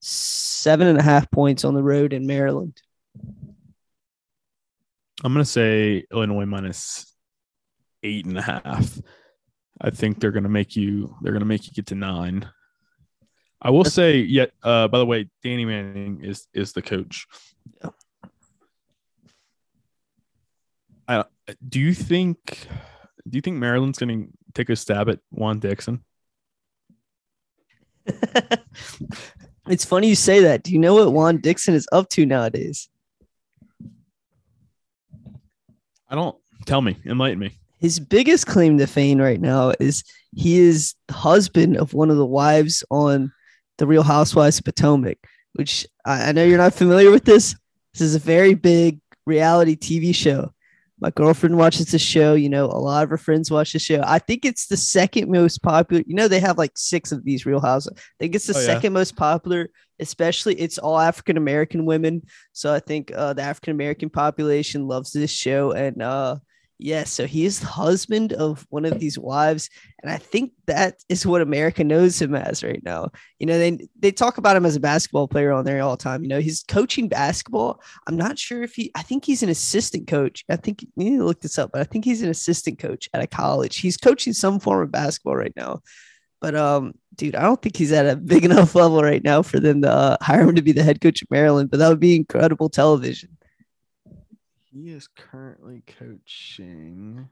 [0.00, 2.80] seven and a half points on the road in Maryland.
[5.24, 7.14] I'm gonna say Illinois minus
[8.02, 8.98] eight and a half.
[9.80, 11.14] I think they're gonna make you.
[11.22, 12.48] They're gonna make you get to nine.
[13.64, 14.50] I will say, yet.
[14.60, 17.26] Uh, by the way, Danny Manning is is the coach.
[17.82, 17.90] Yeah.
[21.06, 21.24] I,
[21.68, 22.66] do you think?
[23.28, 26.02] Do you think Maryland's gonna take a stab at Juan Dixon?
[29.68, 30.64] it's funny you say that.
[30.64, 32.88] Do you know what Juan Dixon is up to nowadays?
[36.08, 36.36] I don't.
[36.66, 36.96] Tell me.
[37.06, 37.58] Enlighten me.
[37.80, 40.02] His biggest claim to fame right now is
[40.34, 43.32] he is the husband of one of the wives on
[43.78, 45.18] the Real Housewives of Potomac,
[45.54, 47.54] which I, I know you're not familiar with this.
[47.92, 50.52] This is a very big reality TV show.
[51.00, 52.34] My girlfriend watches the show.
[52.34, 54.02] You know, a lot of her friends watch the show.
[54.06, 56.04] I think it's the second most popular.
[56.06, 57.92] You know, they have like six of these Real Houses.
[57.96, 58.66] I think it's the Oh, yeah.
[58.66, 59.68] second most popular,
[59.98, 62.22] especially it's all African American women.
[62.52, 65.72] So I think uh, the African American population loves this show.
[65.72, 66.36] And uh,
[66.82, 69.70] yes, so he is the husband of one of these wives.
[70.02, 73.10] And I think that is what America knows him as right now.
[73.38, 76.02] You know, they they talk about him as a basketball player on there all the
[76.02, 76.22] time.
[76.22, 77.80] You know, he's coaching basketball.
[78.06, 80.44] I'm not sure if he I think he's an assistant coach.
[80.50, 83.08] I think you need to look this up, but I think he's an assistant coach
[83.14, 83.78] at a college.
[83.78, 85.82] He's coaching some form of basketball right now.
[86.40, 89.60] But um, dude, I don't think he's at a big enough level right now for
[89.60, 91.70] them to uh, hire him to be the head coach of Maryland.
[91.70, 93.38] But that would be incredible television.
[94.72, 97.28] He is currently coaching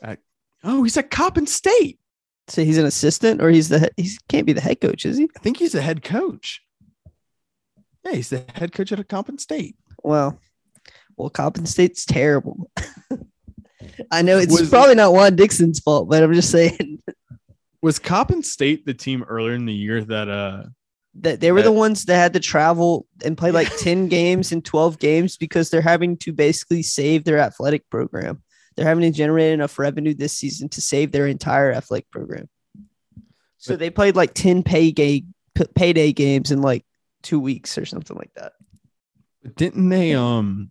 [0.00, 0.18] at
[0.62, 1.98] oh, he's at Coppin State.
[2.48, 5.28] So he's an assistant, or he's the he can't be the head coach, is he?
[5.36, 6.62] I think he's the head coach.
[8.04, 9.76] Yeah, he's the head coach at a Coppin State.
[10.02, 10.40] Well,
[11.16, 12.70] well, Coppin State's terrible.
[14.10, 17.02] I know it's Was- probably not Juan Dixon's fault, but I'm just saying
[17.82, 20.64] Was Coppin State the team earlier in the year that uh
[21.20, 24.64] that they were the ones that had to travel and play like 10 games and
[24.64, 28.42] 12 games because they're having to basically save their athletic program.
[28.76, 32.48] They're having to generate enough revenue this season to save their entire athletic program.
[33.58, 36.84] So they played like 10 pay ga- p- payday games in like
[37.22, 38.52] two weeks or something like that.
[39.56, 40.70] didn't they um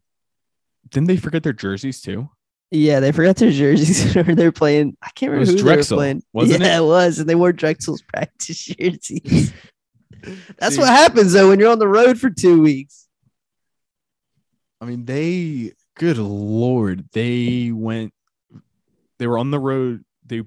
[0.89, 2.29] didn't they forget their jerseys too?
[2.69, 4.15] Yeah, they forgot their jerseys.
[4.17, 4.97] or they're playing.
[5.01, 6.23] I can't It remember was who Drexel, they were playing.
[6.33, 6.81] wasn't yeah, it?
[6.81, 6.85] it?
[6.85, 9.53] was, and they wore Drexel's practice jerseys.
[10.57, 13.07] That's See, what happens though when you're on the road for two weeks.
[14.81, 18.13] I mean, they good lord, they went
[19.19, 20.03] they were on the road.
[20.25, 20.41] They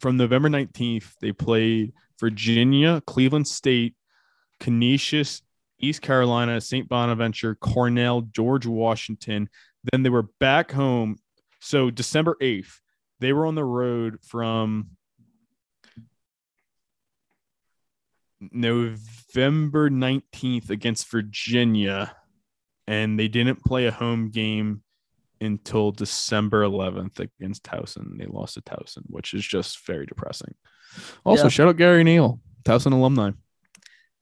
[0.00, 3.94] from November 19th, they played Virginia, Cleveland State,
[4.60, 5.42] Canisius,
[5.78, 6.88] East Carolina, St.
[6.88, 9.48] Bonaventure, Cornell, George Washington.
[9.90, 11.18] Then they were back home.
[11.60, 12.80] So December 8th,
[13.20, 14.90] they were on the road from
[18.40, 18.98] November
[19.34, 22.14] 19th against Virginia,
[22.86, 24.82] and they didn't play a home game
[25.40, 28.18] until December 11th against Towson.
[28.18, 30.54] They lost to Towson, which is just very depressing.
[31.24, 31.48] Also, Yeah.
[31.48, 33.32] shout out Gary Neal, Towson alumni.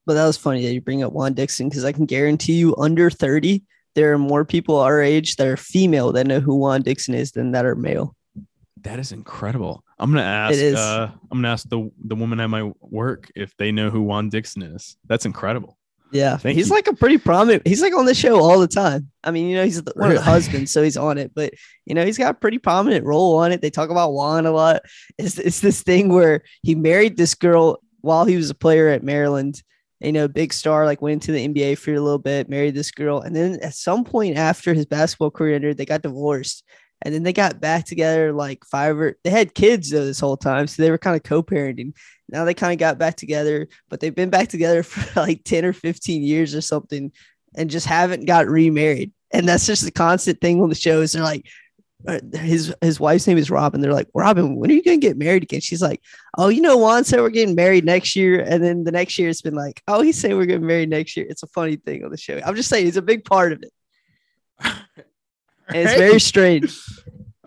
[0.06, 2.74] But that was funny that you bring up Juan Dixon because I can guarantee you,
[2.76, 3.62] under 30,
[3.94, 7.32] there are more people our age that are female that know who Juan Dixon is
[7.32, 8.16] than that are male.
[8.82, 9.84] That is incredible.
[10.00, 10.54] I'm gonna ask.
[10.54, 10.76] is.
[10.76, 14.28] Uh, I'm gonna ask the the woman at my work if they know who Juan
[14.30, 14.96] Dixon is.
[15.06, 15.76] That's incredible.
[16.12, 16.74] Yeah, Thank he's you.
[16.74, 17.64] like a pretty prominent.
[17.64, 19.10] He's like on the show all the time.
[19.22, 20.24] I mean, you know, he's the, one of the Really?
[20.32, 21.30] husbands, so he's on it.
[21.34, 21.54] But
[21.86, 23.60] you know, he's got a pretty prominent role on it.
[23.62, 24.82] They talk about Juan a lot.
[25.18, 29.04] It's it's this thing where he married this girl while he was a player at
[29.04, 29.62] Maryland.
[30.00, 32.90] You know, big star, like went into the NBA for a little bit, married this
[32.90, 36.64] girl, and then at some point after his basketball career ended, they got divorced.
[37.02, 40.36] And then they got back together like five or they had kids though this whole
[40.36, 40.66] time.
[40.66, 41.94] So they were kind of co-parenting.
[42.28, 45.64] Now they kind of got back together, but they've been back together for like 10
[45.64, 47.12] or 15 years or something
[47.56, 49.12] and just haven't got remarried.
[49.32, 51.46] And that's just the constant thing on the show is they're like,
[52.08, 53.82] uh, his his wife's name is Robyn.
[53.82, 55.60] They're like, Robyn, when are you gonna get married again?
[55.60, 56.00] She's like,
[56.38, 58.40] Oh, you know, Juan said we're getting married next year.
[58.40, 61.16] And then the next year it's been like, Oh, he said we're getting married next
[61.16, 61.26] year.
[61.28, 62.40] It's a funny thing on the show.
[62.44, 64.72] I'm just saying it's a big part of it.
[65.74, 66.78] It's very strange.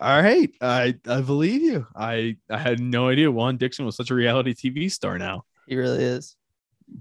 [0.01, 1.87] All right, I I believe you.
[1.95, 5.45] I I had no idea Juan Dixon was such a reality TV star now.
[5.67, 6.35] He really is.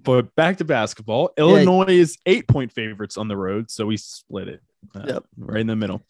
[0.05, 1.31] But back to basketball.
[1.37, 4.61] Illinois is eight point favorites on the road, so we split it.
[4.95, 5.25] uh, Yep.
[5.37, 6.03] right in the middle.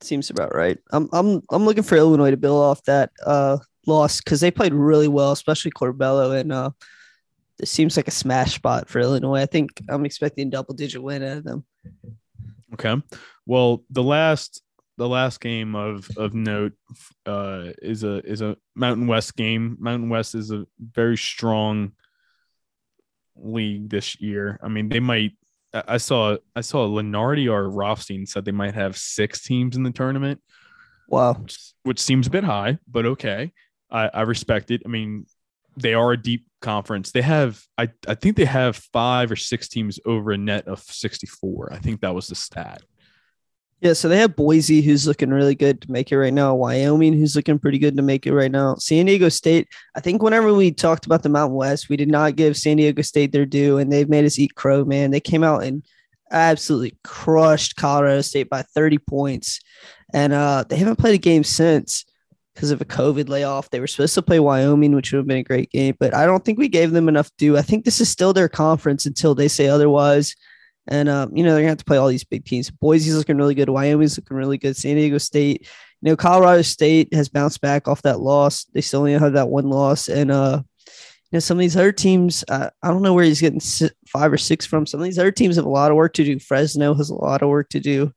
[0.00, 0.78] Seems about right.
[0.92, 4.72] I'm I'm I'm looking for Illinois to build off that uh loss because they played
[4.72, 6.70] really well, especially Curbelo, and uh
[7.60, 9.40] it seems like a smash spot for Illinois.
[9.40, 11.64] I think I'm expecting double digit win out of them.
[12.74, 13.02] Okay.
[13.48, 14.62] Well, the last
[14.98, 16.74] the last game of of note
[17.24, 19.78] uh, is a is a Mountain West game.
[19.80, 21.92] Mountain West is a very strong
[23.36, 24.60] league this year.
[24.62, 25.32] I mean, they might.
[25.72, 29.92] I saw I saw Lunardi or Rothstein said they might have six teams in the
[29.92, 30.40] tournament,
[31.08, 31.34] Wow.
[31.34, 33.52] which, which seems a bit high, but okay.
[33.90, 34.82] I, I respect it.
[34.84, 35.24] I mean,
[35.76, 37.12] they are a deep conference.
[37.12, 40.80] They have I I think they have five or six teams over a net of
[40.80, 41.72] 64.
[41.72, 42.82] I think that was the stat.
[43.80, 46.52] Yeah, so they have Boise, who's looking really good to make it right now.
[46.52, 48.74] Wyoming, who's looking pretty good to make it right now.
[48.74, 49.68] San Diego State.
[49.94, 53.02] I think whenever we talked about the Mountain West, we did not give San Diego
[53.02, 54.84] State their due, and they've made us eat crow.
[54.84, 55.84] Man, they came out and
[56.32, 59.60] absolutely crushed Colorado State by 30 points,
[60.12, 62.04] and uh, they haven't played a game since
[62.52, 63.70] because of a COVID layoff.
[63.70, 66.26] They were supposed to play Wyoming, which would have been a great game, but I
[66.26, 67.56] don't think we gave them enough due.
[67.56, 70.34] I think this is still their conference until they say otherwise.
[70.88, 72.70] And um, you know, they're gonna have to play all these big teams.
[72.70, 75.68] Boise's looking really good, Wyoming's looking really good, San Diego State.
[76.00, 78.64] You know, Colorado State has bounced back off that loss.
[78.72, 80.08] They still only have that one loss.
[80.08, 83.40] And uh, you know, some of these other teams, uh, I don't know where he's
[83.40, 83.60] getting
[84.06, 84.86] five or six from.
[84.86, 86.38] Some of these other teams have a lot of work to do.
[86.38, 88.12] Fresno has a lot of work to do.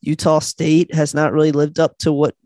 [0.00, 2.36] Utah State has not really lived up to what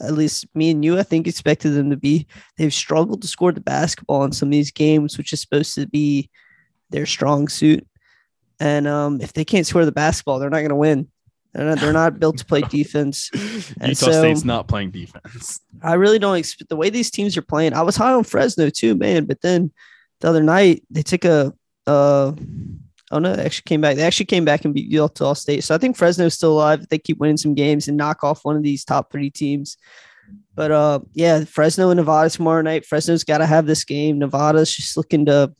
[0.00, 2.26] at least me and you, I think, expected them to be.
[2.56, 5.86] They've struggled to score the basketball in some of these games, which is supposed to
[5.86, 6.30] be
[6.90, 7.86] their strong suit.
[8.60, 11.08] And um, if they can't score the basketball, they're not going to win.
[11.54, 13.30] They're not, they're not built to play defense.
[13.80, 15.60] And Utah so- State's not playing defense.
[15.82, 17.72] I really don't expect the way these teams are playing.
[17.72, 19.70] I was high on Fresno too, man, but then
[20.20, 21.52] the other night they took a
[21.86, 22.32] uh
[23.10, 23.96] oh no, they actually came back.
[23.96, 25.64] They actually came back and beat Utah State.
[25.64, 26.82] So I think Fresno's still alive.
[26.82, 29.76] if They keep winning some games and knock off one of these top three teams.
[30.54, 32.84] But uh yeah, Fresno and Nevada tomorrow night.
[32.84, 34.18] Fresno's gotta have this game.
[34.18, 35.54] Nevada's just looking to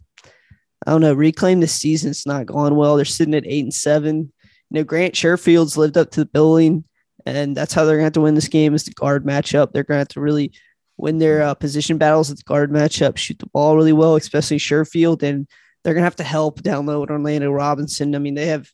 [0.87, 2.11] I don't know, reclaim the season.
[2.11, 2.97] It's not going well.
[2.97, 4.33] They're sitting at eight and seven.
[4.70, 6.85] You know, Grant Sherfield's lived up to the billing
[7.26, 9.72] and that's how they're going to have to win this game is the guard matchup.
[9.72, 10.53] They're going to have to really
[10.97, 14.59] win their uh, position battles at the guard matchup, shoot the ball really well, especially
[14.59, 15.47] Sherfield, and
[15.85, 18.14] they're going to have to help download Orlando Robinson.
[18.14, 18.70] I mean, they have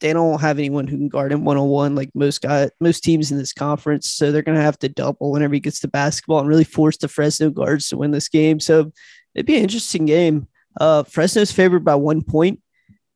[0.00, 3.02] they don't have anyone who can guard him one on one like most guys, most
[3.02, 4.10] teams in this conference.
[4.10, 6.98] So they're going to have to double whenever he gets the basketball and really force
[6.98, 8.60] the Fresno guards to win this game.
[8.60, 8.92] So
[9.34, 10.48] it'd be an interesting game.
[10.80, 12.60] Uh, Fresno's favored by one point,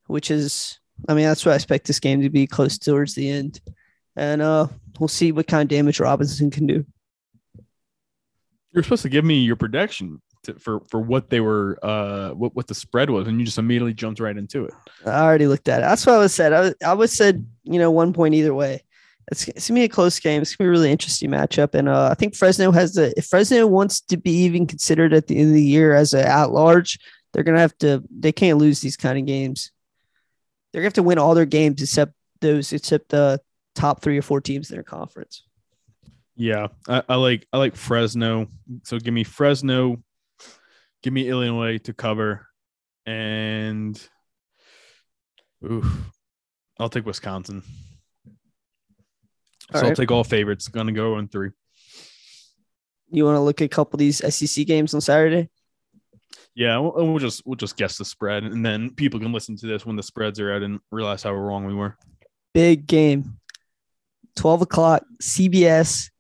[0.07, 0.79] which is,
[1.09, 3.61] I mean, that's what I expect this game to be close towards the end
[4.19, 4.67] and uh,
[4.99, 6.85] we'll see what kind of damage Robinson can do.
[8.73, 12.55] You're supposed to give me your prediction to, for for what they were, uh, what
[12.55, 14.75] what the spread was, and you just immediately jumped right into it.
[15.07, 15.83] I already looked at it.
[15.83, 16.53] That's what I was said.
[16.53, 18.83] I, I was said, you know, one point either way.
[19.31, 20.43] It's, it's gonna be a close game.
[20.43, 23.15] It's gonna be a really interesting matchup, and uh, I think Fresno has the.
[23.17, 26.27] If Fresno wants to be even considered at the end of the year as a
[26.27, 26.99] at large,
[27.33, 28.03] they're gonna have to.
[28.11, 29.71] They can't lose these kind of games.
[30.73, 33.41] They're gonna have to win all their games except those, except the
[33.75, 35.45] top three or four teams in their conference.
[36.37, 38.49] Yeah, I, I like I like Fresno.
[38.85, 40.03] So give me Fresno,
[41.03, 42.47] give me Illinois to cover,
[43.07, 44.01] and
[45.65, 46.13] oof,
[46.79, 47.63] I'll take Wisconsin.
[49.73, 50.69] So All I'll take all favorites.
[50.69, 51.51] Gonna go on three.
[53.11, 55.49] You want to look at a couple of these SEC games on Saturday?
[56.59, 59.67] Yeah, we'll, we'll just we'll just guess the spread, and then people can listen to
[59.69, 61.97] this when the spreads are out and realize how wrong we were.
[62.53, 63.39] big game.
[64.35, 66.11] 12 o'clock, CBS.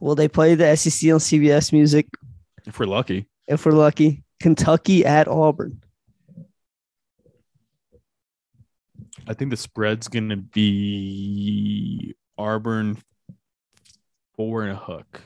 [0.00, 2.08] Will they play the SEC on CBS music
[2.66, 4.24] If we're lucky, if we're lucky?
[4.40, 5.80] Kentucky at Auburn.
[9.28, 12.98] I think the spread's gonna be Auburn
[14.34, 15.22] four and a hook.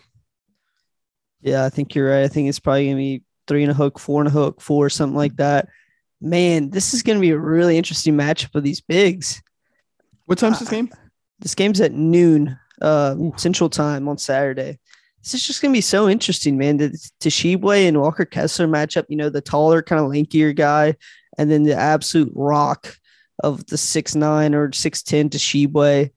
[1.41, 2.25] Yeah, I think you're right.
[2.25, 4.61] I think it's probably going to be three and a hook, four and a hook,
[4.61, 5.69] four, something like that.
[6.21, 9.43] Man, this is going to be a really interesting matchup of these bigs.
[10.27, 10.91] What time's this game?
[11.41, 14.79] This game's at noon uh, Central Time on Saturday.
[15.23, 16.79] This is just going to be so interesting, man.
[16.79, 16.89] The
[17.21, 20.97] Tshiebwe and Walker Kessler matchup, you know, the taller, kind of lankier guy,
[21.39, 22.97] and then the absolute rock
[23.43, 26.11] of the six nine or 6'10 Tshiebwe.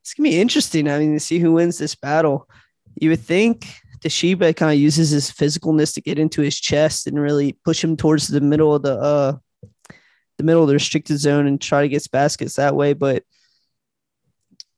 [0.00, 0.88] It's going to be interesting.
[0.88, 2.48] I mean, to see who wins this battle.
[2.96, 3.66] You would think
[4.08, 7.96] Tshiebwe kind of uses his physicalness to get into his chest and really push him
[7.96, 9.36] towards the middle of the uh
[10.38, 12.94] the middle of the restricted zone and try to get his baskets that way.
[12.94, 13.24] But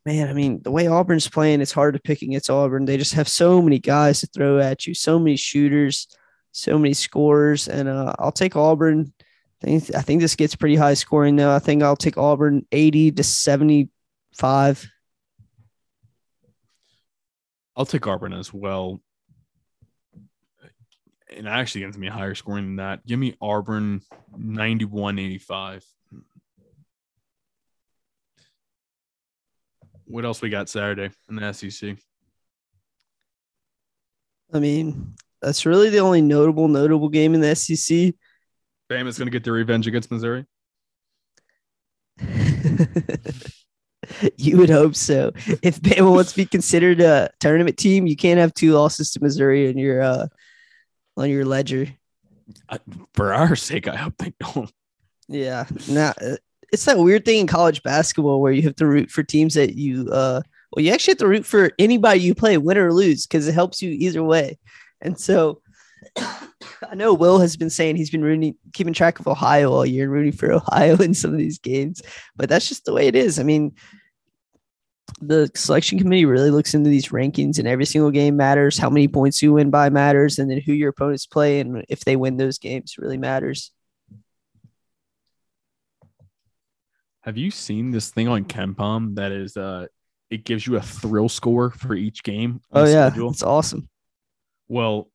[0.05, 2.85] man, I mean, the way Auburn's playing, it's hard to pick against Auburn.
[2.85, 6.09] They just have so many guys to throw at you, so many shooters,
[6.51, 9.13] so many scorers, and uh, I'll take Auburn.
[9.63, 11.55] I think, I think this gets pretty high scoring though.
[11.55, 13.91] I think I'll take Auburn eighty to seventy
[14.35, 14.85] five.
[17.77, 19.01] I'll take Auburn as well.
[21.37, 23.07] And actually gives me a higher scoring than that.
[23.07, 24.03] Give me Auburn
[24.37, 25.85] 91 85.
[30.07, 31.97] What else we got Saturday in the SEC?
[34.53, 38.15] I mean, that's really the only notable notable game in the SEC.
[38.91, 40.45] Bama's going to get their revenge against Missouri.
[44.37, 45.33] you would hope so.
[45.63, 49.23] If Bama wants to be considered a tournament team, you can't have two losses to
[49.23, 50.27] Missouri in your uh,
[51.17, 51.89] on your ledger.
[52.69, 52.79] I,
[53.15, 54.71] for our sake, I hope they don't.
[55.29, 56.13] Yeah, now
[56.73, 59.75] it's that weird thing in college basketball where you have to root for teams that
[59.75, 60.43] you uh,
[60.73, 63.53] well, you actually have to root for anybody you play, win or lose, because it
[63.53, 64.59] helps you either way.
[65.01, 65.61] And so,
[66.17, 70.05] I know Will has been saying he's been rooting, keeping track of Ohio all year
[70.05, 72.01] and rooting for Ohio in some of these games,
[72.37, 73.39] but that's just the way it is.
[73.39, 73.75] I mean,
[75.21, 78.79] the selection committee really looks into these rankings, and every single game matters.
[78.79, 82.05] How many points you win by matters, and then who your opponents play, and if
[82.05, 83.71] they win those games really matters.
[87.23, 89.87] Have you seen this thing on KenPom that is uh
[90.31, 92.61] it gives you a thrill score for each game?
[92.73, 93.31] Oh yeah, schedule?
[93.31, 93.89] it's awesome.
[94.67, 95.11] Well,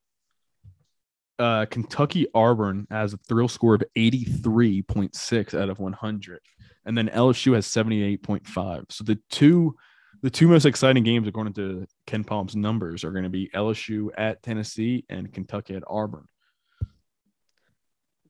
[1.39, 6.39] uh, Kentucky Auburn has a thrill score of 83.6 out of 100.
[6.87, 8.91] And then LSU has 78.5.
[8.91, 9.75] So the two
[10.23, 14.41] the two most exciting games according to KenPom's numbers are going to be LSU at
[14.41, 16.25] Tennessee and Kentucky at Auburn.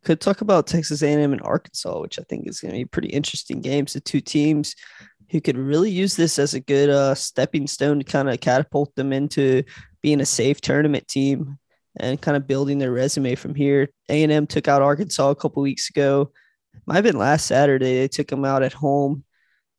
[0.04, 3.10] Could talk about Texas A&M and Arkansas, which I think is going to be pretty
[3.10, 3.94] interesting games.
[3.94, 4.76] The two teams
[5.32, 8.94] who could really use this as a good uh, stepping stone to kind of catapult
[8.96, 9.64] them into
[10.02, 11.58] being a safe tournament team
[12.00, 13.90] and kind of building their resume from here.
[14.10, 16.32] A&M took out Arkansas a couple weeks ago.
[16.86, 18.00] Might have been last Saturday.
[18.00, 19.24] They took them out at home.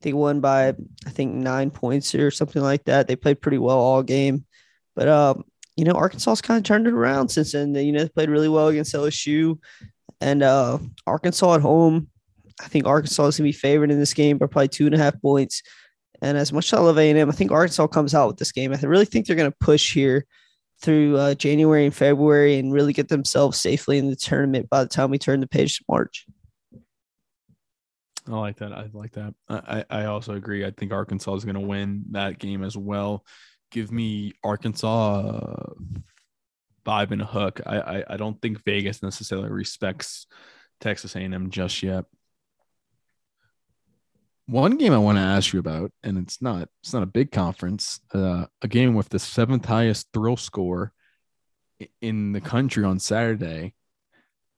[0.02, 3.08] They won by I think nine points or something like that.
[3.08, 4.44] They played pretty well all game,
[4.94, 5.44] but um,
[5.76, 7.72] you know Arkansas's kind of turned it around since then.
[7.72, 9.58] They, you know they played really well against LSU,
[10.20, 12.08] and uh, Arkansas at home.
[12.60, 14.98] I think Arkansas is gonna be favored in this game by probably two and a
[14.98, 15.62] half points.
[16.20, 18.72] And as much as I love A&M, I think Arkansas comes out with this game.
[18.72, 20.26] I really think they're going to push here
[20.80, 24.88] through uh, January and February and really get themselves safely in the tournament by the
[24.88, 26.26] time we turn the page to March.
[28.28, 28.72] I like that.
[28.72, 29.34] I like that.
[29.48, 30.64] I, I also agree.
[30.64, 33.24] I think Arkansas is going to win that game as well.
[33.70, 35.72] Give me Arkansas
[36.84, 37.60] five and a hook.
[37.66, 40.26] I, I, I don't think Vegas necessarily respects
[40.80, 42.04] Texas A&M just yet.
[44.46, 47.30] One game I want to ask you about, and it's not it's not a big
[47.30, 48.00] conference.
[48.14, 50.94] Uh, a game with the seventh highest thrill score
[52.00, 53.74] in the country on Saturday.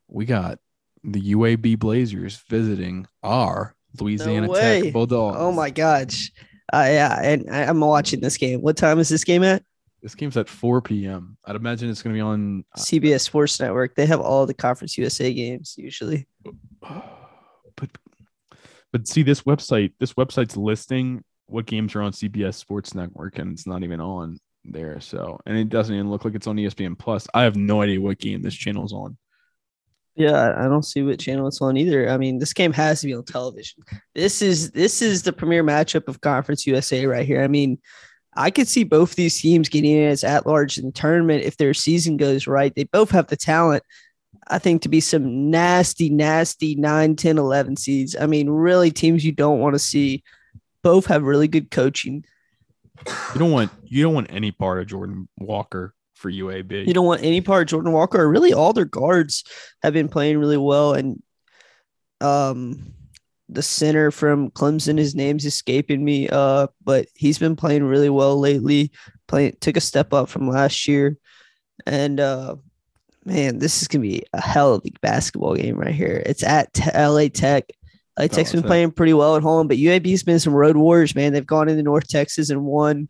[0.07, 0.61] We got
[1.05, 4.93] the UAB Blazers visiting our Louisiana No Tech.
[4.93, 5.37] Bulldogs.
[5.41, 6.31] Oh my gosh.
[6.73, 8.61] Uh, yeah, and I, I'm watching this game.
[8.61, 9.63] What time is this game at?
[10.03, 11.37] This game's at 4 p.m.
[11.45, 12.65] I'd imagine it's going to be on.
[12.75, 13.95] uh, CBS Sports Network.
[13.95, 16.27] They have all the Conference USA games usually.
[16.81, 17.91] but
[18.93, 19.93] but see this website.
[19.99, 24.39] This website's listing what games are on CBS Sports Network, and it's not even on
[24.65, 25.01] there.
[25.01, 27.27] So, and it doesn't even look like it's on ESPN Plus.
[27.35, 29.17] I have no idea what game this channel's on.
[30.21, 32.11] Yeah, I- don't see what channel it's on either.
[32.11, 33.83] I mean, this game has to be on television.
[34.15, 37.43] This is this is the premier matchup of Conference USA right here.
[37.43, 37.79] I mean,
[38.37, 41.57] I could see both these teams getting in as at large in the tournament if
[41.57, 42.75] their season goes right.
[42.75, 43.83] They both have the talent,
[44.49, 48.15] I think, to be some nasty, nasty 9, 10, 11 seeds.
[48.15, 50.23] I mean, really teams you don't want to see.
[50.83, 52.25] Both have really good coaching.
[53.07, 56.87] You don't want you don't want any part of Jordan Walker for UAB.
[56.87, 59.43] You don't want any part of Jordan Walker really all their guards
[59.83, 60.93] have been playing really well.
[60.93, 61.23] And
[62.21, 62.93] um
[63.49, 66.29] the center from Clemson, his name's escaping me.
[66.29, 68.93] Uh, but he's been playing really well lately.
[69.27, 71.17] Playing took a step up from last year.
[71.87, 72.57] And uh
[73.25, 76.23] man, this is gonna be a hell of a basketball game right here.
[76.27, 77.65] It's at T- LA Tech.
[78.19, 81.33] LA Tech's been playing pretty well at home, but UAB's been some road warriors, man.
[81.33, 83.09] They've gone into North Texas and won.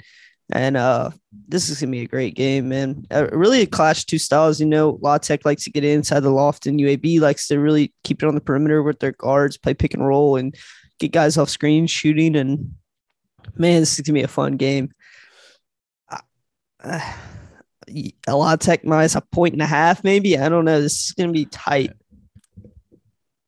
[0.52, 1.10] And uh,
[1.48, 3.06] this is gonna be a great game, man.
[3.10, 4.60] Uh, really a clash two styles.
[4.60, 7.92] You know, La Tech likes to get inside the loft, and UAB likes to really
[8.02, 10.54] keep it on the perimeter with their guards, play pick and roll, and
[10.98, 12.34] get guys off screen shooting.
[12.34, 12.74] And
[13.56, 14.92] man, this is gonna be a fun game.
[16.10, 17.14] Uh,
[18.26, 20.36] a La Tech minus a point and a half, maybe.
[20.36, 20.80] I don't know.
[20.80, 21.92] This is gonna be tight.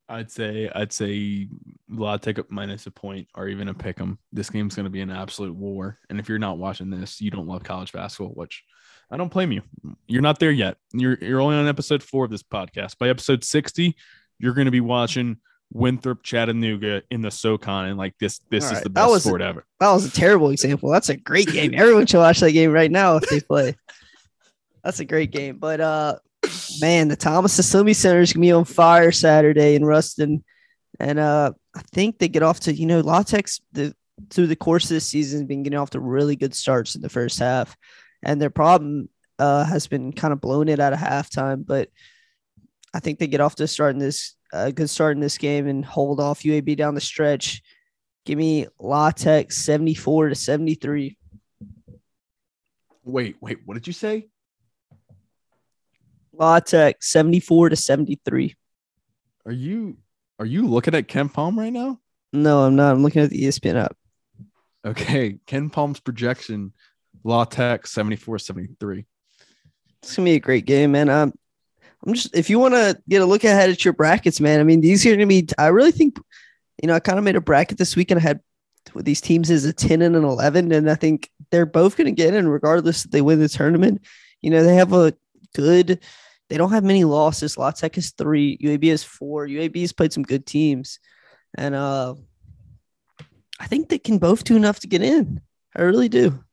[0.07, 1.47] I'd say I'd say
[2.21, 4.17] Tech up minus a point or even a pick 'em.
[4.31, 5.99] This game's going to be an absolute war.
[6.09, 8.63] And if you're not watching this, you don't love college basketball, which
[9.11, 9.61] I don't blame you.
[10.07, 10.77] You're not there yet.
[10.93, 12.97] You're you're only on episode four of this podcast.
[12.97, 13.95] By episode sixty,
[14.39, 15.37] you're going to be watching
[15.71, 19.23] Winthrop Chattanooga in the SoCon, and like this this All is right, the best was-
[19.23, 19.65] sport ever.
[19.79, 20.89] That was a terrible example.
[20.89, 21.73] That's a great game.
[21.75, 23.75] Everyone should watch that game right now if they play.
[24.83, 25.57] That's a great game.
[25.59, 26.15] But uh
[26.81, 30.43] man, the Thomas Assembly Center is gonna be on fire Saturday in Ruston.
[30.99, 33.95] And uh I think they get off to, you know, La Tech the
[34.29, 37.01] through the course of the season has been getting off to really good starts in
[37.01, 37.75] the first half.
[38.21, 39.09] And their problem
[39.39, 41.65] uh has been kind of blowing it out of halftime.
[41.65, 41.89] But
[42.93, 45.83] I think they get off to starting this a good start in this game and
[45.83, 47.63] hold off UAB down the stretch.
[48.25, 51.17] Give me La Tech 74 to 73.
[53.03, 54.27] Wait, wait, what did you say?
[56.31, 58.55] La Tech 74 to 73.
[59.45, 59.97] Are you
[60.43, 62.01] are you looking at KenPom right now?
[62.33, 62.91] No, I'm not.
[62.91, 63.95] I'm looking at the ESPN app.
[64.83, 66.73] Okay, KenPom's projection,
[67.23, 69.05] La Tech 74 73.
[70.01, 71.07] It's gonna be a great game, man.
[71.07, 71.33] Um,
[72.05, 74.59] I'm just if you want to get a look ahead at your brackets, man.
[74.59, 75.47] I mean, these are gonna be.
[75.57, 76.19] I really think,
[76.81, 78.41] you know, I kind of made a bracket this week and I had
[78.97, 82.33] these teams as a 10 and an 11, and I think they're both gonna get
[82.33, 84.01] in regardless if they win the tournament.
[84.41, 85.13] You know, they have a
[85.55, 86.01] good.
[86.53, 87.57] They don't have many losses.
[87.57, 88.59] La Tech is three.
[88.59, 89.47] UAB is four.
[89.47, 90.99] UAB has played some good teams,
[91.57, 92.13] and uh,
[93.59, 95.41] I think they can both do enough to get in.
[95.75, 96.43] I really do.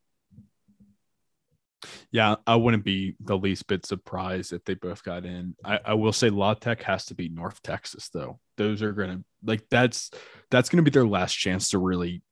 [2.11, 5.55] Yeah, I wouldn't be the least bit surprised if they both got in.
[5.63, 8.41] I, I will say La Tech has to beat North Texas though.
[8.57, 10.11] Those are gonna like that's
[10.51, 12.23] that's gonna be their last chance to really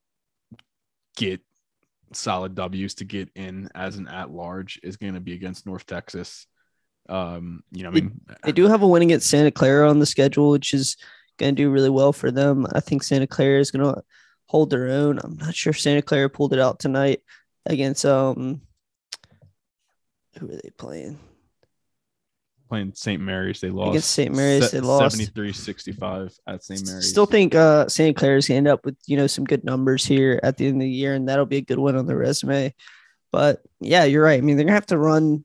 [1.18, 1.42] get
[2.14, 6.46] solid W's to get in as an at large is gonna be against North Texas.
[7.08, 10.06] Um, you know, I mean, They do have a win against Santa Clara on the
[10.06, 10.96] schedule, which is
[11.38, 12.66] going to do really well for them.
[12.72, 14.02] I think Santa Clara is going to
[14.46, 15.18] hold their own.
[15.22, 17.22] I'm not sure if Santa Clara pulled it out tonight
[17.66, 18.62] against um
[20.38, 21.18] who are they playing?
[22.68, 23.20] Playing St.
[23.20, 23.90] Mary's, they lost.
[23.90, 24.34] Against St.
[24.34, 25.16] Mary's, they lost.
[25.16, 26.86] 73-65 at St.
[26.86, 27.08] Mary's.
[27.08, 30.38] Still think uh Santa Clara's gonna end up with you know some good numbers here
[30.42, 32.74] at the end of the year, and that'll be a good one on their resume.
[33.32, 34.38] But yeah, you're right.
[34.38, 35.44] I mean, they're gonna have to run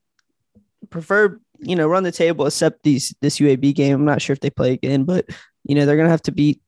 [0.90, 3.96] prefer you know run the table except these this UAB game.
[3.96, 5.26] I'm not sure if they play again, but
[5.64, 6.62] you know they're gonna have to beat.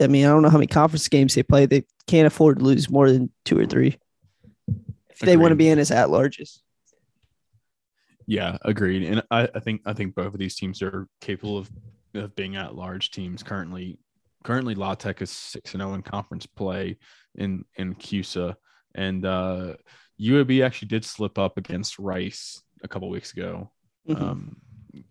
[0.00, 1.66] I mean, I don't know how many conference games they play.
[1.66, 3.98] They can't afford to lose more than two or three
[5.10, 6.58] if they want to be in as at larges.
[8.26, 9.04] Yeah, agreed.
[9.04, 11.70] And I, I think I think both of these teams are capable of,
[12.14, 13.42] of being at large teams.
[13.42, 13.98] Currently,
[14.44, 16.98] currently La Tech is six and zero in conference play
[17.36, 18.56] in in CUSA,
[18.94, 19.74] and uh,
[20.20, 23.70] UAB actually did slip up against Rice a couple weeks ago.
[24.08, 24.20] Mhm.
[24.20, 24.56] Um,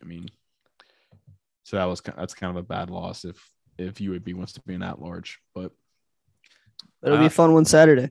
[0.01, 0.28] I mean,
[1.63, 4.74] so that was that's kind of a bad loss if if UAB wants to be
[4.76, 5.72] an at large, but
[7.03, 8.09] It'll be uh, a fun one Saturday.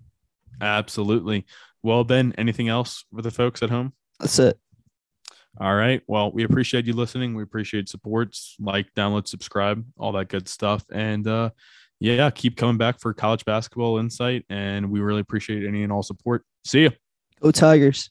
[0.61, 1.47] absolutely.
[1.83, 3.93] Well, Ben, anything else for the folks at home?
[4.21, 4.59] That's it.
[5.61, 6.03] All right.
[6.07, 7.35] Well, we appreciate you listening.
[7.35, 10.85] We appreciate supports, like, download, subscribe, all that good stuff.
[10.93, 11.51] And uh
[12.01, 14.45] yeah, keep coming back for college basketball insight.
[14.51, 16.45] And we really appreciate any and all support.
[16.65, 16.91] See you.
[17.41, 18.11] Go Tigers.